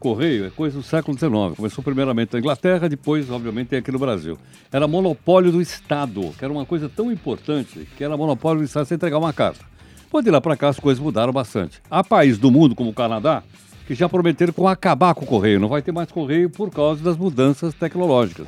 Correio 0.01 0.48
é 0.48 0.50
coisa 0.50 0.77
do 0.77 0.84
século 0.84 1.17
XIX. 1.17 1.55
Começou 1.55 1.84
primeiramente 1.84 2.34
na 2.34 2.39
Inglaterra, 2.39 2.89
depois, 2.89 3.29
obviamente, 3.29 3.67
tem 3.67 3.79
aqui 3.79 3.91
no 3.91 4.00
Brasil. 4.00 4.38
Era 4.72 4.88
monopólio 4.88 5.51
do 5.51 5.62
Estado, 5.62 6.34
que 6.38 6.43
era 6.43 6.51
uma 6.51 6.65
coisa 6.65 6.89
tão 6.89 7.12
importante, 7.12 7.88
que 7.96 8.03
era 8.03 8.17
monopólio 8.17 8.62
do 8.62 8.65
Estado 8.65 8.88
você 8.88 8.96
entregar 8.96 9.20
uma 9.20 9.31
carta. 9.31 9.63
Pode 10.10 10.27
ir 10.27 10.31
lá 10.31 10.41
para 10.41 10.58
cá 10.58 10.70
as 10.70 10.79
coisas 10.79 11.01
mudaram 11.01 11.31
bastante. 11.31 11.79
Há 11.89 12.03
países 12.03 12.39
do 12.39 12.51
mundo, 12.51 12.75
como 12.75 12.89
o 12.89 12.93
Canadá, 12.93 13.43
que 13.88 13.93
já 13.93 14.10
prometeram 14.10 14.51
que 14.51 14.60
vão 14.60 14.67
acabar 14.67 15.13
com 15.13 15.24
o 15.24 15.27
correio. 15.27 15.60
Não 15.60 15.70
vai 15.70 15.84
ter 15.84 15.91
mais 15.91 16.12
correio 16.12 16.50
por 16.50 16.72
causa 16.72 17.01
das 17.03 17.15
mudanças 17.15 17.74
tecnológicas. 17.75 18.48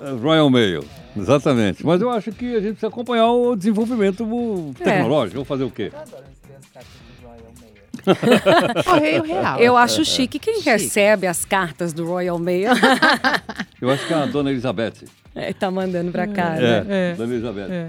É, 0.00 0.10
Royal 0.12 0.48
Mail, 0.48 0.84
exatamente. 1.14 1.84
Mas 1.84 2.00
eu 2.00 2.10
acho 2.10 2.32
que 2.32 2.46
a 2.46 2.60
gente 2.60 2.70
precisa 2.70 2.88
acompanhar 2.88 3.30
o 3.30 3.54
desenvolvimento 3.54 4.26
tecnológico. 4.78 5.34
Vamos 5.34 5.48
fazer 5.48 5.64
o 5.64 5.70
quê? 5.70 5.92
Correio 8.84 9.22
real. 9.22 9.58
Eu 9.58 9.76
acho 9.76 10.04
chique 10.04 10.38
quem 10.38 10.56
Chique. 10.56 10.70
recebe 10.70 11.26
as 11.26 11.44
cartas 11.44 11.92
do 11.92 12.06
Royal 12.06 12.38
Mail. 12.38 12.70
Eu 13.80 13.90
acho 13.90 14.06
que 14.06 14.12
é 14.12 14.16
a 14.16 14.26
dona 14.26 14.50
Elizabeth. 14.50 15.04
é, 15.34 15.52
tá 15.52 15.70
mandando 15.70 16.10
pra 16.12 16.26
cá, 16.26 16.56
É, 16.56 16.60
né? 16.60 16.86
É. 16.88 17.14
dona 17.14 17.32
Elizabeth. 17.34 17.68
É. 17.70 17.88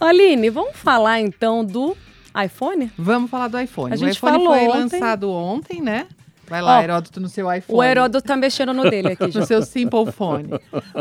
Aline, 0.00 0.50
vamos 0.50 0.76
falar 0.76 1.20
então 1.20 1.64
do 1.64 1.96
iPhone? 2.44 2.90
Vamos 2.98 3.30
falar 3.30 3.48
do 3.48 3.58
iPhone. 3.58 3.92
A 3.92 3.96
o 3.96 3.98
gente 3.98 4.16
iPhone 4.16 4.32
falou 4.38 4.52
foi 4.54 4.66
ontem. 4.68 4.78
lançado 5.00 5.30
ontem, 5.30 5.80
né? 5.82 6.06
Vai 6.48 6.62
lá, 6.62 6.78
Ó, 6.78 6.82
Heródoto, 6.82 7.18
no 7.18 7.28
seu 7.28 7.52
iPhone. 7.52 7.76
O 7.76 7.82
Heródoto 7.82 8.24
tá 8.28 8.36
mexendo 8.36 8.72
no 8.72 8.88
dele 8.88 9.08
aqui, 9.12 9.26
No 9.36 9.44
seu 9.44 9.62
Simple 9.62 10.12
Phone. 10.12 10.50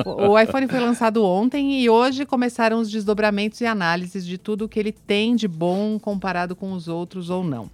O, 0.04 0.30
o 0.32 0.40
iPhone 0.40 0.68
foi 0.68 0.80
lançado 0.80 1.24
ontem 1.24 1.82
e 1.82 1.88
hoje 1.90 2.26
começaram 2.26 2.80
os 2.80 2.90
desdobramentos 2.90 3.62
e 3.62 3.66
análises 3.66 4.26
de 4.26 4.40
tudo 4.40 4.68
que 4.68 4.80
ele 4.80 4.92
tem 4.92 5.36
de 5.36 5.48
bom 5.48 6.00
comparado 6.00 6.56
com 6.56 6.72
os 6.72 6.88
outros 6.88 7.30
ou 7.30 7.44
não. 7.44 7.70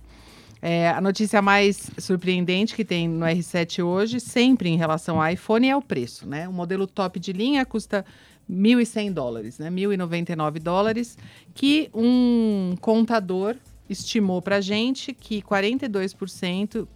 É, 0.62 0.90
a 0.90 1.02
notícia 1.02 1.42
mais 1.42 1.90
surpreendente 1.98 2.76
que 2.76 2.86
tem 2.86 3.08
no 3.08 3.26
R7 3.26 3.84
hoje, 3.84 4.20
sempre 4.20 4.70
em 4.70 4.78
relação 4.78 5.20
ao 5.20 5.28
iPhone, 5.28 5.68
é 5.68 5.76
o 5.76 5.82
preço. 5.82 6.28
Né? 6.28 6.48
O 6.48 6.54
modelo 6.54 6.86
top 6.86 7.20
de 7.20 7.34
linha 7.34 7.66
custa 7.66 8.06
1.100 8.50 9.14
dólares, 9.14 9.58
né? 9.58 9.72
1.099 9.72 10.60
dólares, 10.60 11.18
que 11.54 11.90
um 11.94 12.76
contador 12.80 13.56
estimou 13.90 14.42
para 14.42 14.62
gente 14.62 15.14
que 15.14 15.42
42%, 15.42 16.88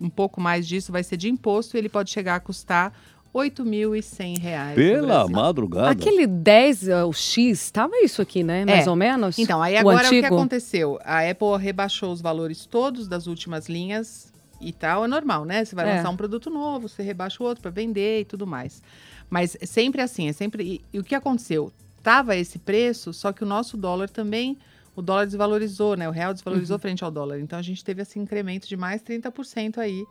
um 0.00 0.08
pouco 0.08 0.40
mais 0.40 0.66
disso, 0.66 0.90
vai 0.90 1.02
ser 1.02 1.16
de 1.16 1.28
imposto 1.28 1.76
e 1.76 1.78
ele 1.78 1.88
pode 1.88 2.10
chegar 2.10 2.36
a 2.36 2.40
custar 2.40 2.92
8.100 3.34 4.38
reais. 4.38 4.74
Pela 4.76 5.26
madrugada. 5.28 5.90
Aquele 5.90 6.26
10, 6.26 6.88
uh, 6.88 7.06
o 7.08 7.12
X, 7.12 7.70
tava 7.70 7.96
isso 8.02 8.22
aqui, 8.22 8.44
né? 8.44 8.64
Mais 8.64 8.86
É. 8.86 8.90
ou 8.90 8.94
menos? 8.94 9.38
Então, 9.38 9.60
aí 9.60 9.74
o 9.74 9.78
agora 9.80 10.06
o, 10.06 10.10
que 10.10 10.16
antigo? 10.18 10.34
aconteceu? 10.34 10.98
A 11.04 11.28
Apple 11.28 11.56
rebaixou 11.58 12.12
os 12.12 12.20
valores 12.20 12.64
todos 12.64 13.08
das 13.08 13.26
últimas 13.26 13.68
linhas 13.68 14.32
e 14.60 14.72
tal. 14.72 15.04
É 15.04 15.08
normal, 15.08 15.44
né? 15.44 15.64
Você 15.64 15.74
vai 15.74 15.88
É. 15.90 15.96
lançar 15.96 16.10
um 16.10 16.16
produto 16.16 16.48
novo, 16.48 16.88
você 16.88 17.02
rebaixa 17.02 17.42
o 17.42 17.46
outro 17.46 17.60
para 17.60 17.70
vender 17.72 18.20
e 18.20 18.24
tudo 18.24 18.46
mais. 18.46 18.80
Mas 19.28 19.56
é 19.60 19.66
sempre 19.66 20.00
assim, 20.00 20.28
é 20.28 20.32
sempre. 20.32 20.62
E, 20.62 20.80
e 20.96 20.98
o 21.00 21.04
que 21.04 21.14
aconteceu? 21.14 21.72
Tava 22.04 22.36
esse 22.36 22.58
preço, 22.58 23.12
só 23.12 23.32
que 23.32 23.42
o 23.42 23.46
nosso 23.46 23.76
dólar 23.76 24.08
também. 24.08 24.56
O 24.94 25.02
dólar 25.02 25.26
desvalorizou, 25.26 25.96
né? 25.96 26.08
O 26.08 26.12
real 26.12 26.28
Uhum. 26.28 26.34
desvalorizou 26.34 26.78
frente 26.78 27.02
ao 27.02 27.10
dólar. 27.10 27.40
Então 27.40 27.58
a 27.58 27.62
gente 27.62 27.82
teve 27.82 28.00
esse 28.02 28.16
incremento 28.16 28.68
de 28.68 28.76
mais 28.76 29.02
30% 29.02 29.78
aí 29.78 30.04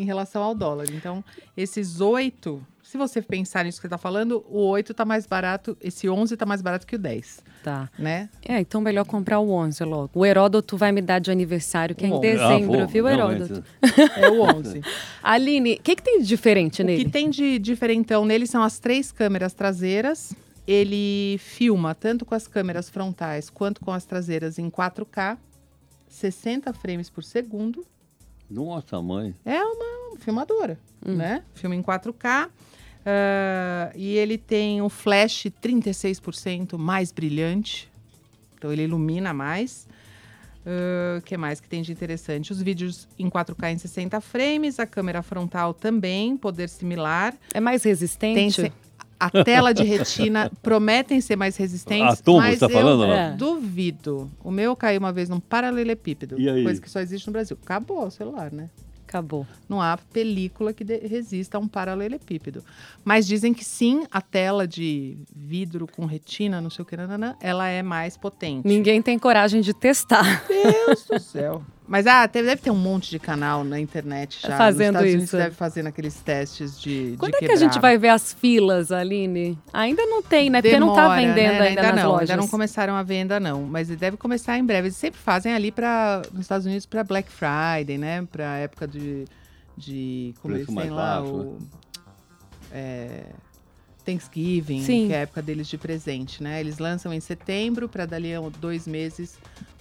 em 0.00 0.04
relação 0.04 0.42
ao 0.42 0.54
dólar. 0.54 0.86
Então, 0.92 1.24
esses 1.56 2.00
oito, 2.00 2.64
se 2.82 2.96
você 2.96 3.20
pensar 3.20 3.64
nisso 3.64 3.78
que 3.78 3.82
você 3.82 3.86
está 3.88 3.98
falando, 3.98 4.44
o 4.48 4.60
8 4.68 4.92
está 4.92 5.04
mais 5.04 5.26
barato, 5.26 5.76
esse 5.80 6.08
11 6.08 6.34
está 6.34 6.46
mais 6.46 6.62
barato 6.62 6.86
que 6.86 6.96
o 6.96 6.98
10, 6.98 7.42
Tá. 7.64 7.90
né? 7.98 8.30
É, 8.42 8.60
então 8.60 8.80
melhor 8.80 9.04
comprar 9.04 9.40
o 9.40 9.50
11 9.50 9.82
logo. 9.84 10.10
O 10.14 10.24
Heródoto 10.24 10.76
vai 10.76 10.92
me 10.92 11.02
dar 11.02 11.18
de 11.18 11.30
aniversário, 11.30 11.94
que 11.96 12.04
é 12.04 12.08
em 12.08 12.12
Bom, 12.12 12.20
dezembro, 12.20 12.80
Ah, 12.82 12.86
viu. 12.86 13.08
Heródoto? 13.08 13.64
É 14.16 14.28
o 14.30 14.40
11. 14.42 14.80
Aline, 15.22 15.74
o 15.74 15.82
que, 15.82 15.96
que 15.96 16.02
tem 16.02 16.20
de 16.20 16.26
diferente 16.26 16.80
O 16.80 16.84
nele? 16.86 17.04
que 17.04 17.10
tem 17.10 17.28
de 17.28 17.58
diferentão 17.58 18.24
nele 18.24 18.46
são 18.46 18.62
as 18.62 18.78
três 18.78 19.10
câmeras 19.12 19.52
traseiras. 19.52 20.32
Ele 20.66 21.36
filma 21.38 21.94
tanto 21.94 22.24
com 22.24 22.34
as 22.34 22.46
câmeras 22.46 22.88
frontais 22.88 23.50
quanto 23.50 23.80
com 23.80 23.90
as 23.90 24.04
traseiras 24.04 24.58
em 24.58 24.70
4K, 24.70 25.36
60 26.08 26.72
frames 26.72 27.10
por 27.10 27.24
segundo. 27.24 27.84
Nossa, 28.50 29.00
mãe. 29.02 29.34
É 29.44 29.62
uma 29.62 29.87
filmadora, 30.18 30.78
Hum. 31.06 31.14
né? 31.14 31.42
Filma 31.54 31.74
em 31.76 31.82
4K. 31.82 32.48
ah, 33.06 33.90
e 33.94 34.16
ele 34.16 34.36
tem 34.36 34.82
o 34.82 34.88
flash 34.88 35.46
36% 35.62 36.76
mais 36.78 37.10
brilhante. 37.12 37.88
Então 38.56 38.72
ele 38.72 38.82
ilumina 38.82 39.32
mais. 39.32 39.86
O 41.18 41.22
que 41.22 41.36
mais 41.36 41.60
que 41.60 41.68
tem 41.68 41.80
de 41.80 41.90
interessante? 41.92 42.52
Os 42.52 42.60
vídeos 42.60 43.08
em 43.18 43.30
4K 43.30 43.72
em 43.72 43.78
60 43.78 44.20
frames, 44.20 44.78
a 44.78 44.84
câmera 44.86 45.22
frontal 45.22 45.72
também, 45.72 46.36
poder 46.36 46.68
similar. 46.68 47.34
É 47.54 47.60
mais 47.60 47.82
Tem 47.82 47.90
resistente? 47.92 48.60
se- 48.62 48.72
a 49.18 49.30
tela 49.42 49.72
de 49.72 49.82
retina 49.82 50.50
prometem 50.62 51.20
ser 51.22 51.36
mais 51.36 51.56
resistentes, 51.56 52.20
A 52.20 52.22
Tom, 52.22 52.36
mas 52.38 52.58
você 52.58 52.66
tá 52.66 52.72
eu 52.72 52.78
falando, 52.78 53.00
não? 53.06 53.12
é. 53.14 53.32
duvido. 53.32 54.30
O 54.44 54.50
meu 54.50 54.76
caiu 54.76 54.98
uma 55.00 55.12
vez 55.12 55.28
num 55.28 55.40
paralelepípedo, 55.40 56.38
E 56.38 56.48
aí? 56.50 56.62
coisa 56.62 56.80
que 56.80 56.90
só 56.90 57.00
existe 57.00 57.26
no 57.26 57.32
Brasil. 57.32 57.56
Acabou 57.62 58.06
o 58.06 58.10
celular, 58.10 58.52
né? 58.52 58.68
Acabou. 59.08 59.46
Não 59.66 59.80
há 59.80 59.96
película 59.96 60.74
que 60.74 60.84
resista 60.84 61.56
a 61.56 61.60
um 61.60 61.66
paralelepípedo. 61.66 62.62
Mas 63.02 63.26
dizem 63.26 63.54
que 63.54 63.64
sim, 63.64 64.04
a 64.10 64.20
tela 64.20 64.68
de 64.68 65.16
vidro 65.34 65.86
com 65.86 66.04
retina, 66.04 66.60
não 66.60 66.68
sei 66.68 66.82
o 66.82 66.86
que, 66.86 66.94
ela 67.40 67.68
é 67.68 67.82
mais 67.82 68.18
potente. 68.18 68.68
Ninguém 68.68 69.00
tem 69.00 69.18
coragem 69.18 69.62
de 69.62 69.72
testar. 69.72 70.44
Deus 70.46 71.06
do 71.06 71.18
céu. 71.18 71.64
Mas 71.88 72.06
ah, 72.06 72.26
deve, 72.26 72.56
ter 72.56 72.70
um 72.70 72.76
monte 72.76 73.08
de 73.08 73.18
canal 73.18 73.64
na 73.64 73.80
internet 73.80 74.42
já. 74.42 74.58
Fazendo 74.58 74.96
Nos 74.96 75.00
Estados 75.00 75.08
Unidos 75.08 75.24
isso. 75.24 75.36
deve 75.38 75.54
fazendo 75.54 75.86
aqueles 75.86 76.14
testes 76.20 76.78
de. 76.78 77.16
Quando 77.18 77.32
de 77.32 77.44
é 77.44 77.48
que 77.48 77.52
a 77.52 77.56
gente 77.56 77.80
vai 77.80 77.96
ver 77.96 78.10
as 78.10 78.34
filas, 78.34 78.92
Aline? 78.92 79.58
Ainda 79.72 80.04
não 80.04 80.22
tem, 80.22 80.50
né? 80.50 80.60
Porque 80.60 80.78
não 80.78 80.94
tá 80.94 81.08
Demora, 81.08 81.20
vendendo 81.20 81.58
né? 81.58 81.68
ainda, 81.68 81.82
nas 81.82 81.96
não, 81.96 82.10
lojas. 82.10 82.30
Ainda 82.30 82.42
não 82.42 82.48
começaram 82.48 82.94
a 82.94 83.02
venda, 83.02 83.40
não. 83.40 83.62
Mas 83.62 83.88
deve 83.88 84.18
começar 84.18 84.58
em 84.58 84.64
breve. 84.66 84.88
Eles 84.88 84.96
sempre 84.96 85.18
fazem 85.18 85.54
ali 85.54 85.72
para 85.72 86.20
nos 86.30 86.42
Estados 86.42 86.66
Unidos 86.66 86.84
para 86.84 87.02
Black 87.02 87.30
Friday, 87.32 87.96
né? 87.96 88.28
Para 88.30 88.58
época 88.58 88.86
de, 88.86 89.24
de 89.74 90.34
como 90.42 90.56
eles 90.56 90.66
têm 90.66 90.90
lá 90.90 91.22
baixo, 91.22 91.32
o 91.32 91.58
é, 92.70 93.22
Thanksgiving, 94.04 94.82
Sim. 94.82 95.06
que 95.06 95.14
é 95.14 95.16
a 95.16 95.20
época 95.20 95.40
deles 95.40 95.66
de 95.68 95.78
presente, 95.78 96.42
né? 96.42 96.60
Eles 96.60 96.78
lançam 96.78 97.14
em 97.14 97.20
setembro 97.20 97.88
para 97.88 98.04
dali 98.04 98.34
a 98.34 98.40
dois 98.60 98.86
meses 98.86 99.38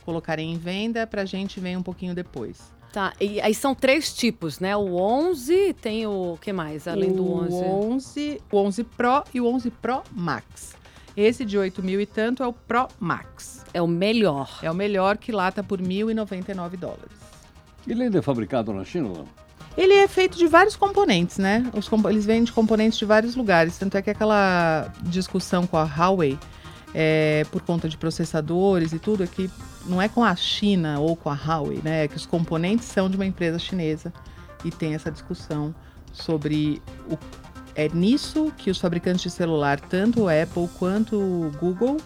colocarem 0.07 0.53
em 0.53 0.57
venda. 0.57 1.05
Para 1.05 1.23
a 1.23 1.25
gente 1.25 1.59
vem 1.59 1.75
um 1.75 1.83
pouquinho 1.83 2.15
depois. 2.15 2.71
Tá, 2.93 3.13
e 3.19 3.41
aí 3.41 3.53
são 3.53 3.75
três 3.75 4.13
tipos, 4.13 4.61
né? 4.61 4.75
O 4.77 4.95
11 4.95 5.73
tem 5.73 6.07
o 6.07 6.37
que 6.41 6.53
mais, 6.53 6.87
além 6.87 7.11
do 7.11 7.25
o 7.25 7.43
11? 7.43 7.55
11, 7.55 8.41
o 8.49 8.57
11 8.57 8.83
Pro 8.85 9.23
e 9.33 9.41
o 9.41 9.45
11 9.45 9.69
Pro 9.69 10.01
Max. 10.13 10.73
Esse 11.15 11.43
de 11.43 11.57
8 11.57 11.83
mil 11.83 11.99
e 11.99 12.05
tanto 12.05 12.41
é 12.41 12.47
o 12.47 12.53
Pro 12.53 12.87
Max. 12.97 13.65
É 13.73 13.81
o 13.81 13.87
melhor. 13.87 14.59
É 14.61 14.71
o 14.71 14.73
melhor 14.73 15.17
que 15.17 15.33
lá 15.33 15.51
tá 15.51 15.61
por 15.61 15.81
1.099 15.81 16.77
dólares. 16.77 17.17
Ele 17.85 18.03
ainda 18.03 18.19
é 18.19 18.21
fabricado 18.21 18.71
na 18.71 18.85
China? 18.85 19.09
não? 19.09 19.25
Ele 19.77 19.93
é 19.93 20.07
feito 20.07 20.37
de 20.37 20.47
vários 20.47 20.75
componentes, 20.75 21.37
né? 21.37 21.69
Os 21.75 21.87
eles 22.09 22.25
vêm 22.25 22.43
de 22.43 22.51
componentes 22.51 22.97
de 22.97 23.05
vários 23.05 23.35
lugares. 23.35 23.77
Tanto 23.77 23.95
é 23.97 24.01
que 24.01 24.09
aquela 24.09 24.91
discussão 25.03 25.67
com 25.67 25.77
a 25.77 25.83
Huawei, 25.83 26.39
é, 26.93 27.45
por 27.51 27.61
conta 27.61 27.87
de 27.89 27.97
processadores 27.97 28.93
e 28.93 28.99
tudo, 28.99 29.23
é 29.23 29.27
que 29.27 29.49
não 29.85 30.01
é 30.01 30.09
com 30.09 30.23
a 30.23 30.35
China 30.35 30.99
ou 30.99 31.15
com 31.15 31.29
a 31.29 31.33
Huawei, 31.35 31.81
né? 31.83 32.05
É 32.05 32.07
que 32.07 32.15
os 32.15 32.25
componentes 32.25 32.85
são 32.85 33.09
de 33.09 33.15
uma 33.15 33.25
empresa 33.25 33.59
chinesa 33.59 34.11
e 34.63 34.71
tem 34.71 34.93
essa 34.95 35.11
discussão 35.11 35.73
sobre 36.11 36.81
o. 37.09 37.17
É 37.75 37.87
nisso 37.89 38.51
que 38.57 38.71
os 38.71 38.79
fabricantes 38.79 39.21
de 39.21 39.29
celular, 39.29 39.79
tanto 39.79 40.21
o 40.21 40.27
Apple 40.27 40.67
quanto 40.79 41.15
o 41.15 41.51
Google, 41.59 41.97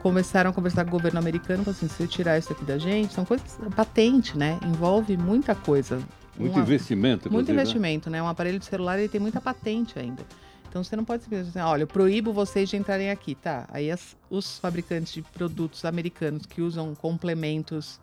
começaram 0.00 0.50
a 0.50 0.52
conversar 0.52 0.84
com 0.84 0.90
o 0.90 0.92
governo 0.92 1.18
americano, 1.18 1.64
falando 1.64 1.76
assim, 1.76 1.88
se 1.88 2.00
eu 2.00 2.06
tirar 2.06 2.38
isso 2.38 2.52
aqui 2.52 2.64
da 2.64 2.78
gente, 2.78 3.12
são 3.12 3.24
coisas, 3.24 3.58
patente, 3.74 4.38
né? 4.38 4.58
Envolve 4.64 5.16
muita 5.16 5.56
coisa. 5.56 6.00
Muito 6.38 6.52
Uma- 6.54 6.62
investimento, 6.62 7.32
muito 7.32 7.48
né? 7.48 7.54
investimento, 7.54 8.08
né? 8.08 8.22
Um 8.22 8.28
aparelho 8.28 8.60
de 8.60 8.64
celular 8.64 8.96
ele 8.96 9.08
tem 9.08 9.20
muita 9.20 9.40
patente 9.40 9.98
ainda. 9.98 10.22
Então 10.68 10.84
você 10.84 10.94
não 10.96 11.04
pode 11.04 11.22
simplesmente 11.22 11.48
dizer, 11.52 11.60
olha, 11.62 11.82
eu 11.82 11.86
proíbo 11.86 12.32
vocês 12.32 12.68
de 12.68 12.76
entrarem 12.76 13.10
aqui, 13.10 13.34
tá? 13.34 13.66
Aí 13.70 13.90
as- 13.90 14.16
os 14.28 14.58
fabricantes 14.58 15.12
de 15.14 15.22
produtos 15.22 15.84
americanos 15.84 16.44
que 16.46 16.60
usam 16.60 16.94
complementos 16.94 17.98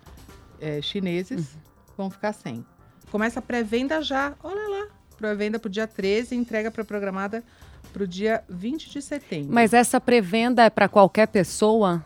eh, 0.60 0.82
chineses 0.82 1.56
vão 1.98 2.10
ficar 2.10 2.34
sem. 2.34 2.66
Começa 3.12 3.40
a 3.40 3.42
pré-venda 3.42 4.02
já, 4.02 4.34
olha 4.44 4.68
lá, 4.70 4.88
pré-venda 5.18 5.60
pro 5.60 5.70
dia 5.70 5.86
13, 5.86 6.36
entrega 6.36 6.72
para 6.72 6.84
programada 6.84 7.44
pro 7.94 8.08
dia 8.08 8.44
20 8.50 8.90
de 8.90 9.02
setembro. 9.02 9.54
Mas 9.54 9.74
essa 9.74 10.02
pré-venda 10.02 10.64
é 10.64 10.70
para 10.70 10.90
qualquer 10.90 11.28
pessoa? 11.28 12.04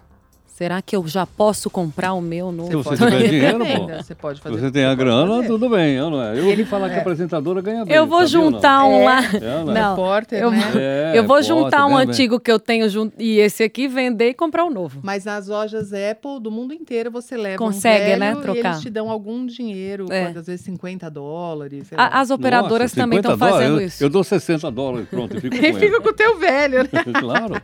Será 0.59 0.81
que 0.81 0.93
eu 0.93 1.07
já 1.07 1.25
posso 1.25 1.69
comprar 1.69 2.11
o 2.11 2.19
meu 2.19 2.51
novo? 2.51 2.67
Se 2.69 2.75
você 2.75 2.83
pode 2.89 2.97
tiver 2.99 3.11
fazer 3.11 3.29
dinheiro, 3.29 3.59
pô. 3.87 3.87
Você 4.03 4.13
pode 4.15 4.37
Se 4.39 4.43
fazer. 4.43 4.59
você 4.59 4.71
tem 4.71 4.83
a 4.83 4.93
grana, 4.93 5.35
fazer. 5.37 5.47
tudo 5.47 5.69
bem, 5.69 5.95
não 5.97 6.21
é? 6.21 6.37
Eu 6.37 6.47
ouvi 6.49 6.65
falar 6.65 6.89
que 6.89 6.95
é. 6.95 6.97
a 6.97 7.01
apresentadora 7.01 7.61
ganha 7.61 7.85
bem. 7.85 7.95
Eu 7.95 8.05
vou 8.05 8.19
sabia 8.27 8.39
ou 8.39 8.51
não? 8.51 8.57
juntar 8.57 8.83
um 8.83 9.05
lá. 9.05 9.19
É, 9.23 9.39
não 9.39 9.71
é? 9.71 9.79
Não, 9.79 9.89
Repórter, 9.91 10.41
eu, 10.41 10.51
né? 10.51 10.59
É, 10.75 11.11
eu 11.17 11.23
vou 11.25 11.37
repórter, 11.37 11.43
juntar 11.45 11.85
um 11.85 11.95
antigo 11.95 12.41
que 12.41 12.51
eu 12.51 12.59
tenho 12.59 12.89
jun- 12.89 13.09
e 13.17 13.39
esse 13.39 13.63
aqui 13.63 13.87
vender 13.87 14.31
e 14.31 14.33
comprar 14.33 14.65
um 14.65 14.69
novo. 14.69 14.99
Mas 15.01 15.23
nas 15.23 15.47
lojas 15.47 15.93
Apple 15.93 16.41
do 16.41 16.51
mundo 16.51 16.73
inteiro 16.73 17.09
você 17.09 17.37
leva 17.37 17.55
Consegue, 17.57 18.15
um 18.15 18.19
né, 18.19 18.29
velho 18.31 18.41
trocar. 18.41 18.57
e 18.57 18.67
eles 18.67 18.81
te 18.81 18.89
dão 18.89 19.09
algum 19.09 19.45
dinheiro, 19.45 20.07
É. 20.11 20.25
pode, 20.25 20.39
às 20.39 20.47
vezes 20.47 20.65
50 20.65 21.09
dólares. 21.09 21.87
sei 21.87 21.97
lá. 21.97 22.03
A- 22.07 22.19
as 22.19 22.31
operadoras 22.31 22.91
Nossa, 22.91 22.95
também 22.97 23.19
50 23.19 23.33
estão 23.33 23.47
fazendo 23.49 23.67
dólares, 23.69 23.93
isso. 23.93 24.03
Eu, 24.03 24.07
eu 24.07 24.09
dou 24.11 24.23
60 24.25 24.69
dólares, 24.69 25.07
pronto, 25.09 25.35
e 25.37 25.39
fico 25.39 25.55
com 25.57 25.65
E 25.65 25.73
fica 25.73 26.01
com 26.01 26.09
o 26.09 26.13
teu 26.13 26.37
velho, 26.37 26.79
né? 26.83 26.89
claro. 27.17 27.61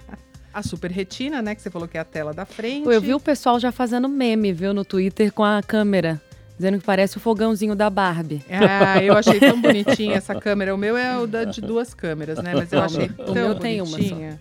A 0.55 0.63
Super 0.63 0.89
Retina, 0.89 1.41
né, 1.41 1.53
que 1.53 1.61
você 1.61 1.69
falou 1.69 1.85
que 1.85 1.97
é 1.97 1.99
a 1.99 2.05
tela 2.05 2.33
da 2.33 2.45
frente. 2.45 2.87
Eu 2.87 3.01
vi 3.01 3.13
o 3.13 3.19
pessoal 3.19 3.59
já 3.59 3.73
fazendo 3.73 4.07
meme, 4.07 4.53
viu, 4.53 4.73
no 4.73 4.85
Twitter 4.85 5.33
com 5.33 5.43
a 5.43 5.61
câmera. 5.61 6.21
Dizendo 6.57 6.79
que 6.79 6.85
parece 6.85 7.17
o 7.17 7.19
fogãozinho 7.19 7.75
da 7.75 7.89
Barbie. 7.89 8.41
Ah, 8.49 9.03
eu 9.03 9.17
achei 9.17 9.37
tão 9.37 9.59
bonitinha 9.61 10.15
essa 10.15 10.33
câmera. 10.33 10.73
O 10.73 10.77
meu 10.77 10.95
é 10.95 11.17
o 11.19 11.27
da, 11.27 11.43
de 11.43 11.59
duas 11.59 11.93
câmeras, 11.93 12.37
né? 12.41 12.53
Mas 12.55 12.71
eu 12.71 12.81
achei 12.81 13.07
O 13.07 13.13
tão 13.25 13.33
meu 13.33 13.55
tem 13.55 13.81
uma 13.81 13.87
só. 13.87 13.97
bonitinha. 13.97 14.39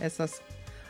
Essas... 0.00 0.40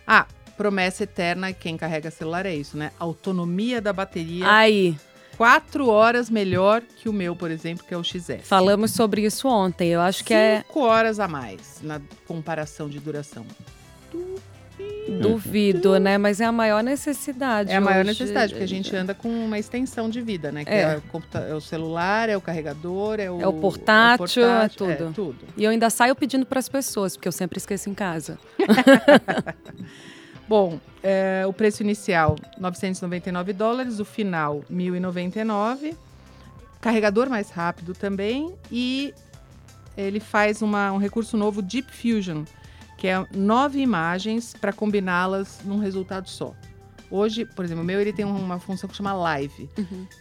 Ah, 0.06 0.26
promessa 0.56 1.02
eterna, 1.02 1.52
quem 1.52 1.76
carrega 1.76 2.08
celular 2.12 2.46
é 2.46 2.54
isso, 2.54 2.76
né? 2.76 2.92
Autonomia 3.00 3.80
da 3.80 3.92
bateria, 3.92 4.44
Aí, 4.48 4.96
quatro 5.36 5.88
horas 5.88 6.30
melhor 6.30 6.82
que 6.98 7.08
o 7.08 7.12
meu, 7.12 7.34
por 7.34 7.50
exemplo, 7.50 7.84
que 7.84 7.92
é 7.92 7.96
o 7.96 8.04
XS. 8.04 8.42
falamos 8.44 8.92
sobre 8.92 9.22
isso 9.22 9.48
ontem. 9.48 9.88
Eu 9.88 10.00
acho 10.00 10.22
que 10.24 10.32
é. 10.32 10.62
Cinco 10.64 10.82
horas 10.82 11.18
a 11.18 11.26
mais 11.26 11.80
na 11.82 12.00
comparação 12.28 12.88
de 12.88 13.00
duração. 13.00 13.44
Duvido, 15.20 15.98
né? 15.98 16.16
Mas 16.18 16.40
é 16.40 16.44
a 16.44 16.52
maior 16.52 16.82
necessidade. 16.82 17.70
É 17.70 17.76
a 17.76 17.80
maior 17.80 18.00
hoje. 18.00 18.08
necessidade, 18.10 18.52
porque 18.52 18.64
a 18.64 18.68
gente 18.68 18.94
anda 18.94 19.14
com 19.14 19.28
uma 19.28 19.58
extensão 19.58 20.08
de 20.08 20.20
vida, 20.20 20.50
né? 20.52 20.64
Que 20.64 20.70
É. 20.70 20.80
é, 20.82 20.96
o, 21.12 21.38
é 21.50 21.54
o 21.54 21.60
celular, 21.60 22.28
é 22.28 22.36
o 22.36 22.40
carregador, 22.40 23.18
é 23.20 23.30
o, 23.30 23.40
É 23.40 23.46
o 23.46 23.52
portátil, 23.52 24.44
é 24.44 24.46
portátil, 24.68 24.86
tudo. 24.96 25.12
tudo. 25.14 25.38
E 25.56 25.64
eu 25.64 25.70
ainda 25.70 25.90
saio 25.90 26.14
pedindo 26.14 26.46
para 26.46 26.58
as 26.58 26.68
pessoas, 26.68 27.16
porque 27.16 27.28
eu 27.28 27.32
sempre 27.32 27.58
esqueço 27.58 27.90
em 27.90 27.94
casa. 27.94 28.38
Bom, 30.48 30.78
é, 31.02 31.44
o 31.46 31.52
preço 31.52 31.82
inicial, 31.82 32.36
999 32.58 33.52
dólares, 33.52 34.00
o 34.00 34.04
final, 34.04 34.62
1.099. 34.70 35.94
Carregador 36.80 37.30
mais 37.30 37.48
rápido 37.50 37.94
também 37.94 38.52
e 38.70 39.14
ele 39.96 40.18
faz 40.20 40.62
uma- 40.62 40.90
um 40.92 40.96
recurso 40.98 41.36
novo, 41.36 41.62
Deep 41.62 41.90
Fusion, 41.92 42.42
que 43.02 43.08
é 43.08 43.26
nove 43.34 43.80
imagens 43.80 44.54
para 44.60 44.72
combiná-las 44.72 45.58
num 45.64 45.80
resultado 45.80 46.28
só. 46.28 46.54
Hoje, 47.10 47.44
por 47.44 47.64
exemplo, 47.64 47.82
o 47.82 47.84
meu 47.84 48.00
ele 48.00 48.12
tem 48.12 48.24
uma 48.24 48.60
função 48.60 48.88
que 48.88 48.94
chama 48.94 49.12
Live. 49.12 49.68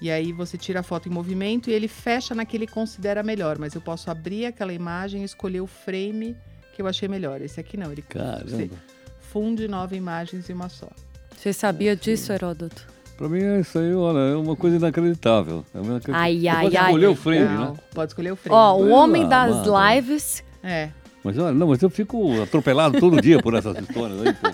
E 0.02 0.10
aí 0.10 0.34
você 0.34 0.58
tira 0.58 0.80
a 0.80 0.84
foto 0.84 1.08
em 1.08 1.12
movimento 1.12 1.70
e 1.70 1.74
ele 1.74 1.88
fecha 1.88 2.34
na 2.34 2.44
que 2.44 2.58
ele 2.58 2.66
considera 2.66 3.22
melhor. 3.22 3.60
Mas 3.60 3.76
eu 3.76 3.82
posso 3.82 4.10
abrir 4.10 4.48
aquela 4.48 4.74
imagem 4.74 5.22
e 5.22 5.26
escolher 5.26 5.62
o 5.62 5.68
frame 5.68 6.36
que 6.76 6.82
eu 6.82 6.88
achei 6.88 7.08
melhor. 7.08 7.40
Esse 7.40 7.60
aqui 7.60 7.78
não, 7.78 7.92
ele 7.92 8.02
Caramba. 8.02 8.76
funde 9.20 9.68
nove 9.68 9.96
imagens 9.96 10.50
em 10.50 10.54
uma 10.54 10.68
só. 10.68 10.90
Você 11.38 11.54
sabia 11.54 11.96
disso, 11.96 12.34
Heródoto? 12.34 12.88
Pra 13.16 13.30
mim, 13.30 13.44
é 13.44 13.60
isso 13.60 13.78
aí, 13.78 13.94
olha, 13.94 14.34
é 14.34 14.36
uma 14.36 14.56
coisa 14.56 14.78
inacreditável. 14.78 15.64
É 15.72 15.78
uma 15.78 15.92
inacreditável. 15.92 16.20
Ai, 16.20 16.48
ai, 16.48 16.64
pode 16.64 16.78
ai. 16.78 16.86
escolher 16.86 17.08
o 17.08 17.16
frame, 17.16 17.46
Não, 17.46 17.74
né? 17.74 17.80
Pode 17.94 18.12
escolher 18.12 18.32
o 18.32 18.36
frame. 18.36 18.56
Ó, 18.56 18.78
o 18.80 18.90
homem 18.90 19.30
das 19.30 19.68
lives. 19.68 20.44
É. 20.64 20.90
Mas 21.24 21.38
olha, 21.38 21.54
não, 21.54 21.68
mas 21.68 21.82
eu 21.82 21.90
fico 21.90 22.42
atropelado 22.42 23.00
todo 23.00 23.22
dia 23.22 23.40
por 23.42 23.54
essas 23.54 23.78
histórias 23.84 24.22
aí, 24.26 24.34
pô. 24.34 24.50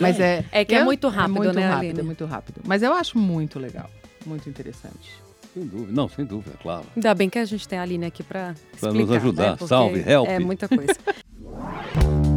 Mas 0.00 0.18
é. 0.18 0.44
É 0.50 0.64
que 0.64 0.74
é 0.74 0.82
muito 0.82 1.08
rápido, 1.08 1.36
é 1.36 1.38
muito 1.44 1.54
né, 1.54 1.68
rápido, 1.68 1.78
Aline? 1.84 2.00
É 2.00 2.02
muito 2.02 2.24
rápido. 2.24 2.60
Mas 2.64 2.82
eu 2.82 2.92
acho 2.94 3.18
muito 3.18 3.58
legal. 3.58 3.88
Muito 4.24 4.48
interessante. 4.48 5.12
Sem 5.54 5.64
dúvida. 5.66 5.92
Não, 5.92 6.08
sem 6.08 6.24
dúvida, 6.24 6.56
claro. 6.62 6.84
Ainda 6.96 7.14
bem 7.14 7.28
que 7.30 7.38
a 7.38 7.44
gente 7.44 7.66
tem 7.68 7.78
a 7.78 7.82
Aline 7.82 8.06
aqui 8.06 8.22
para 8.22 8.54
Pra 8.80 8.90
explicar. 8.90 8.94
nos 8.94 9.10
ajudar. 9.12 9.50
né? 9.60 9.66
Salve, 9.66 10.04
help. 10.06 10.28
É 10.28 10.38
muita 10.38 10.68
coisa. 10.68 10.92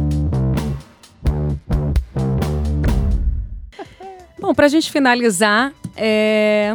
Bom, 4.38 4.54
para 4.54 4.66
a 4.66 4.68
gente 4.68 4.90
finalizar, 4.90 5.72
é, 5.96 6.74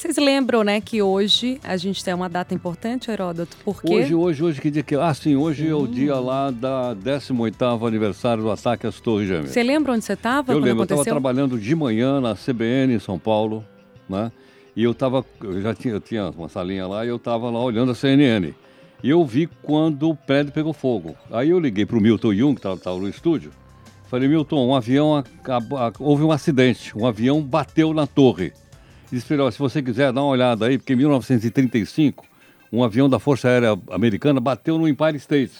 vocês 0.00 0.16
lembram, 0.16 0.62
né, 0.62 0.80
que 0.80 1.00
hoje 1.02 1.58
a 1.64 1.76
gente 1.76 2.04
tem 2.04 2.12
uma 2.14 2.28
data 2.28 2.54
importante, 2.54 3.10
Heródoto? 3.10 3.56
Porque 3.64 3.94
Hoje, 3.94 4.14
hoje, 4.14 4.44
hoje, 4.44 4.60
que 4.60 4.70
dia 4.70 4.82
que 4.82 4.94
é? 4.94 5.00
Ah, 5.00 5.14
sim, 5.14 5.36
hoje 5.36 5.66
é 5.68 5.74
o 5.74 5.86
dia 5.86 6.16
lá 6.16 6.50
da 6.50 6.94
18º 6.94 7.86
aniversário 7.86 8.42
do 8.42 8.50
ataque 8.50 8.86
às 8.86 9.00
Torres 9.00 9.28
Gêmeas. 9.28 9.50
você 9.50 9.62
lembra 9.62 9.92
onde 9.92 10.04
você 10.04 10.12
estava 10.12 10.52
Eu 10.52 10.58
lembro, 10.58 10.80
eu 10.80 10.82
estava 10.84 11.00
aconteceu? 11.00 11.14
trabalhando 11.14 11.58
de 11.58 11.74
manhã 11.74 12.20
na 12.20 12.34
CBN 12.34 12.94
em 12.94 12.98
São 12.98 13.18
Paulo, 13.18 13.64
né? 14.08 14.30
E 14.74 14.82
eu 14.82 14.92
tava, 14.92 15.24
eu 15.42 15.62
já 15.62 15.74
tinha, 15.74 15.94
eu 15.94 16.00
tinha 16.00 16.28
uma 16.30 16.48
salinha 16.50 16.86
lá 16.86 17.04
e 17.04 17.08
eu 17.08 17.16
estava 17.16 17.48
lá 17.50 17.62
olhando 17.62 17.92
a 17.92 17.94
CNN. 17.94 18.52
E 19.02 19.08
eu 19.08 19.24
vi 19.24 19.46
quando 19.62 20.10
o 20.10 20.14
prédio 20.14 20.52
pegou 20.52 20.72
fogo. 20.74 21.16
Aí 21.30 21.50
eu 21.50 21.58
liguei 21.58 21.86
para 21.86 21.96
o 21.96 22.00
Milton 22.00 22.34
Jung, 22.34 22.54
que 22.60 22.66
estava 22.66 22.98
no 22.98 23.08
estúdio. 23.08 23.50
Falei, 24.08 24.28
Milton, 24.28 24.68
um 24.68 24.74
avião, 24.74 25.16
acabou, 25.16 25.78
houve 25.98 26.22
um 26.22 26.30
acidente, 26.30 26.96
um 26.96 27.06
avião 27.06 27.42
bateu 27.42 27.92
na 27.94 28.06
torre. 28.06 28.52
Ele 29.10 29.20
disse, 29.20 29.34
"Olha, 29.34 29.50
se 29.50 29.58
você 29.58 29.82
quiser 29.82 30.12
dar 30.12 30.22
uma 30.22 30.30
olhada 30.30 30.66
aí, 30.66 30.78
porque 30.78 30.92
em 30.92 30.96
1935, 30.96 32.24
um 32.72 32.82
avião 32.82 33.08
da 33.08 33.18
Força 33.18 33.48
Aérea 33.48 33.78
Americana 33.90 34.40
bateu 34.40 34.78
no 34.78 34.88
Empire 34.88 35.16
State. 35.16 35.52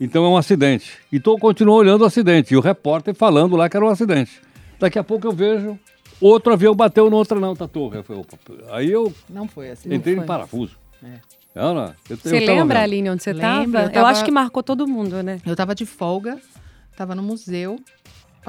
Então 0.00 0.24
é 0.24 0.28
um 0.28 0.36
acidente. 0.36 0.92
Então 1.12 1.36
continuou 1.38 1.78
olhando 1.78 2.02
o 2.02 2.04
acidente. 2.04 2.54
E 2.54 2.56
o 2.56 2.60
repórter 2.60 3.14
falando 3.14 3.56
lá 3.56 3.68
que 3.68 3.76
era 3.76 3.84
um 3.84 3.88
acidente. 3.88 4.40
Daqui 4.78 4.98
a 4.98 5.04
pouco 5.04 5.26
eu 5.26 5.32
vejo 5.32 5.78
outro 6.20 6.52
avião 6.52 6.74
bateu 6.74 7.08
no 7.10 7.16
outra 7.16 7.38
não, 7.38 7.54
da 7.54 7.66
torre. 7.66 7.98
Eu 7.98 8.04
falei, 8.04 8.24
Aí 8.70 8.90
eu 8.90 9.12
Não 9.28 9.48
foi 9.48 9.70
assim. 9.70 9.92
entrei 9.92 10.14
foi. 10.14 10.24
em 10.24 10.26
parafuso. 10.26 10.76
É. 11.02 11.18
Ana, 11.54 11.96
eu, 12.08 12.16
Você 12.16 12.36
eu 12.36 12.46
lembra. 12.46 12.80
Aline, 12.82 13.10
onde 13.10 13.22
você 13.22 13.30
estava? 13.32 13.64
eu 13.64 13.80
Eu, 13.86 13.90
tava- 13.92 14.08
acho 14.10 14.24
que 14.24 14.30
marcou 14.30 14.62
todo 14.62 14.86
mundo, 14.86 15.20
né? 15.22 15.40
Eu 15.44 15.56
tava 15.56 15.74
de 15.74 15.84
folga, 15.84 16.38
tava 16.96 17.14
no 17.16 17.22
museu, 17.22 17.80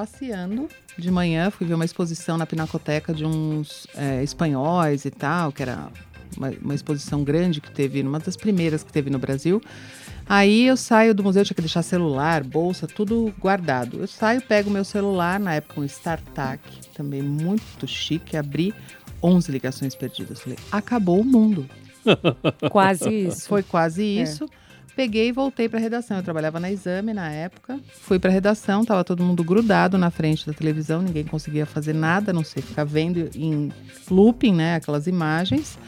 passeando 0.00 0.66
de 0.96 1.10
manhã, 1.10 1.50
fui 1.50 1.66
ver 1.66 1.74
uma 1.74 1.84
exposição 1.84 2.38
na 2.38 2.46
Pinacoteca 2.46 3.12
de 3.12 3.26
uns 3.26 3.86
é, 3.94 4.22
espanhóis 4.22 5.04
e 5.04 5.10
tal, 5.10 5.52
que 5.52 5.62
era 5.62 5.88
uma, 6.38 6.50
uma 6.62 6.74
exposição 6.74 7.22
grande 7.22 7.60
que 7.60 7.70
teve, 7.70 8.00
uma 8.00 8.18
das 8.18 8.34
primeiras 8.34 8.82
que 8.82 8.90
teve 8.90 9.10
no 9.10 9.18
Brasil. 9.18 9.60
Aí 10.26 10.66
eu 10.66 10.76
saio 10.76 11.14
do 11.14 11.22
museu, 11.22 11.44
tinha 11.44 11.54
que 11.54 11.60
deixar 11.60 11.82
celular, 11.82 12.42
bolsa, 12.42 12.86
tudo 12.86 13.34
guardado. 13.38 13.98
Eu 13.98 14.06
saio, 14.06 14.40
pego 14.40 14.70
meu 14.70 14.84
celular, 14.84 15.38
na 15.38 15.54
época 15.54 15.80
um 15.80 15.84
StarTAC, 15.84 16.60
também 16.94 17.20
muito 17.20 17.86
chique, 17.86 18.38
abri 18.38 18.72
11 19.22 19.52
ligações 19.52 19.94
perdidas. 19.94 20.40
Falei, 20.40 20.58
acabou 20.72 21.20
o 21.20 21.24
mundo. 21.24 21.68
Quase 22.70 23.10
isso. 23.10 23.46
Foi 23.46 23.62
quase 23.62 24.02
isso. 24.02 24.48
Peguei 24.94 25.28
e 25.28 25.32
voltei 25.32 25.68
para 25.68 25.78
a 25.78 25.82
redação. 25.82 26.16
Eu 26.16 26.22
trabalhava 26.22 26.60
na 26.60 26.70
Exame 26.70 27.14
na 27.14 27.30
época. 27.30 27.78
Fui 28.00 28.18
para 28.18 28.30
a 28.30 28.32
redação, 28.32 28.84
tava 28.84 29.04
todo 29.04 29.22
mundo 29.22 29.42
grudado 29.42 29.96
na 29.96 30.10
frente 30.10 30.46
da 30.46 30.52
televisão, 30.52 31.00
ninguém 31.02 31.24
conseguia 31.24 31.64
fazer 31.64 31.94
nada, 31.94 32.32
não 32.32 32.44
sei 32.44 32.62
ficar 32.62 32.84
vendo 32.84 33.30
em 33.34 33.72
looping, 34.10 34.54
né, 34.54 34.74
aquelas 34.76 35.06
imagens. 35.06 35.78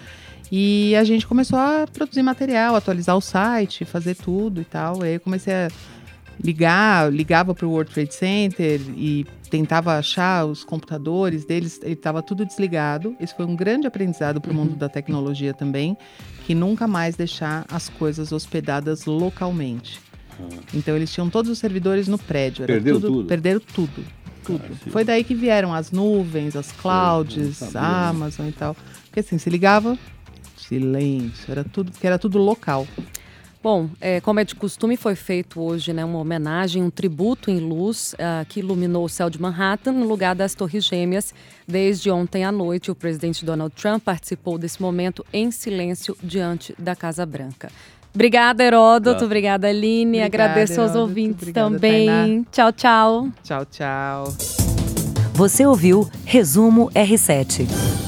E 0.51 0.95
a 0.97 1.05
gente 1.05 1.27
começou 1.27 1.59
a 1.59 1.87
produzir 1.91 2.23
material, 2.23 2.77
atualizar 2.77 3.17
o 3.17 3.21
site, 3.21 3.85
fazer 3.85 4.15
tudo 4.15 4.61
e 4.61 4.65
tal. 4.65 5.03
Aí 5.03 5.15
eu 5.15 5.21
comecei 5.21 5.53
a 5.53 5.69
ligar, 6.43 7.13
ligava 7.13 7.55
para 7.55 7.67
o 7.67 7.71
World 7.71 7.93
Trade 7.93 8.15
Center 8.15 8.81
e 8.97 9.25
tentava 9.49 9.97
achar 9.97 10.45
os 10.45 10.65
computadores 10.65 11.45
deles, 11.45 11.81
ele 11.83 11.93
estava 11.93 12.23
tudo 12.23 12.45
desligado. 12.45 13.15
Isso 13.21 13.35
foi 13.37 13.47
um 13.47 13.55
grande 13.55 13.87
aprendizado 13.87 14.41
para 14.41 14.51
o 14.51 14.55
mundo 14.55 14.75
da 14.75 14.89
tecnologia 14.89 15.55
também, 15.55 15.97
que 16.45 16.55
nunca 16.55 16.87
mais 16.87 17.17
deixar 17.17 17.65
as 17.69 17.89
coisas 17.89 18.33
hospedadas 18.33 19.05
localmente. 19.05 20.01
Então 20.75 20.97
eles 20.97 21.13
tinham 21.13 21.29
todos 21.31 21.51
os 21.51 21.59
servidores 21.59 22.09
no 22.09 22.19
prédio. 22.19 22.65
Era 22.65 22.75
Perderam 22.75 23.01
tudo, 23.01 23.13
tudo? 23.13 23.29
Perderam 23.29 23.61
tudo. 23.61 24.05
Tudo. 24.45 24.65
Ah. 24.65 24.91
Foi 24.91 25.05
daí 25.05 25.23
que 25.23 25.35
vieram 25.35 25.73
as 25.73 25.93
nuvens, 25.93 26.57
as 26.57 26.73
clouds, 26.73 27.59
sabia, 27.59 27.81
a? 27.81 28.09
Amazon 28.09 28.49
e 28.49 28.53
tal. 28.53 28.77
Porque 29.05 29.21
assim, 29.21 29.39
se 29.39 29.49
ligava, 29.49 29.97
silêncio, 30.57 31.51
era 31.51 31.63
tudo, 31.63 31.93
que 31.93 32.07
era 32.07 32.19
tudo 32.19 32.39
local. 32.39 32.87
Bom, 33.63 33.89
é, 34.01 34.21
como 34.21 34.41
é 34.41 34.45
de 34.45 34.57
costume, 34.57 34.97
foi 34.97 35.15
feito 35.15 35.61
hoje 35.61 35.93
né, 35.93 36.05
uma 36.05 36.19
homenagem, 36.19 36.83
um 36.83 36.91
tributo 36.91 37.49
em 37.49 37.61
luz 37.61 38.13
ah, 38.19 38.45
que 38.49 38.59
iluminou 38.59 39.05
o 39.05 39.09
céu 39.09 39.31
de 39.31 39.41
Manhattan 39.41 39.93
no 39.93 40.07
lugar 40.07 40.35
das 40.35 40.53
Torres 40.53 40.85
Gêmeas. 40.85 41.33
Desde 41.67 42.11
ontem 42.11 42.45
à 42.45 42.51
noite, 42.51 42.91
o 42.91 42.95
presidente 42.95 43.45
Donald 43.45 43.73
Trump 43.77 44.03
participou 44.03 44.59
desse 44.59 44.83
momento 44.83 45.25
em 45.33 45.53
silêncio 45.53 46.17
diante 46.21 46.75
da 46.77 46.97
Casa 46.97 47.25
Branca. 47.25 47.71
Obrigada, 48.13 48.65
Heródoto. 48.65 49.21
Tá. 49.21 49.25
Obrigada, 49.25 49.69
Aline. 49.69 50.19
Obrigada, 50.19 50.45
Agradeço 50.45 50.81
aos 50.81 50.91
Heródoto. 50.91 51.09
ouvintes 51.09 51.43
Obrigada, 51.43 51.71
também. 51.71 52.07
Tainá. 52.07 52.45
Tchau, 52.51 52.73
tchau. 52.73 53.29
Tchau, 53.45 53.67
tchau. 53.67 54.25
Você 55.35 55.65
ouviu 55.65 56.11
Resumo 56.25 56.91
R7. 56.91 58.02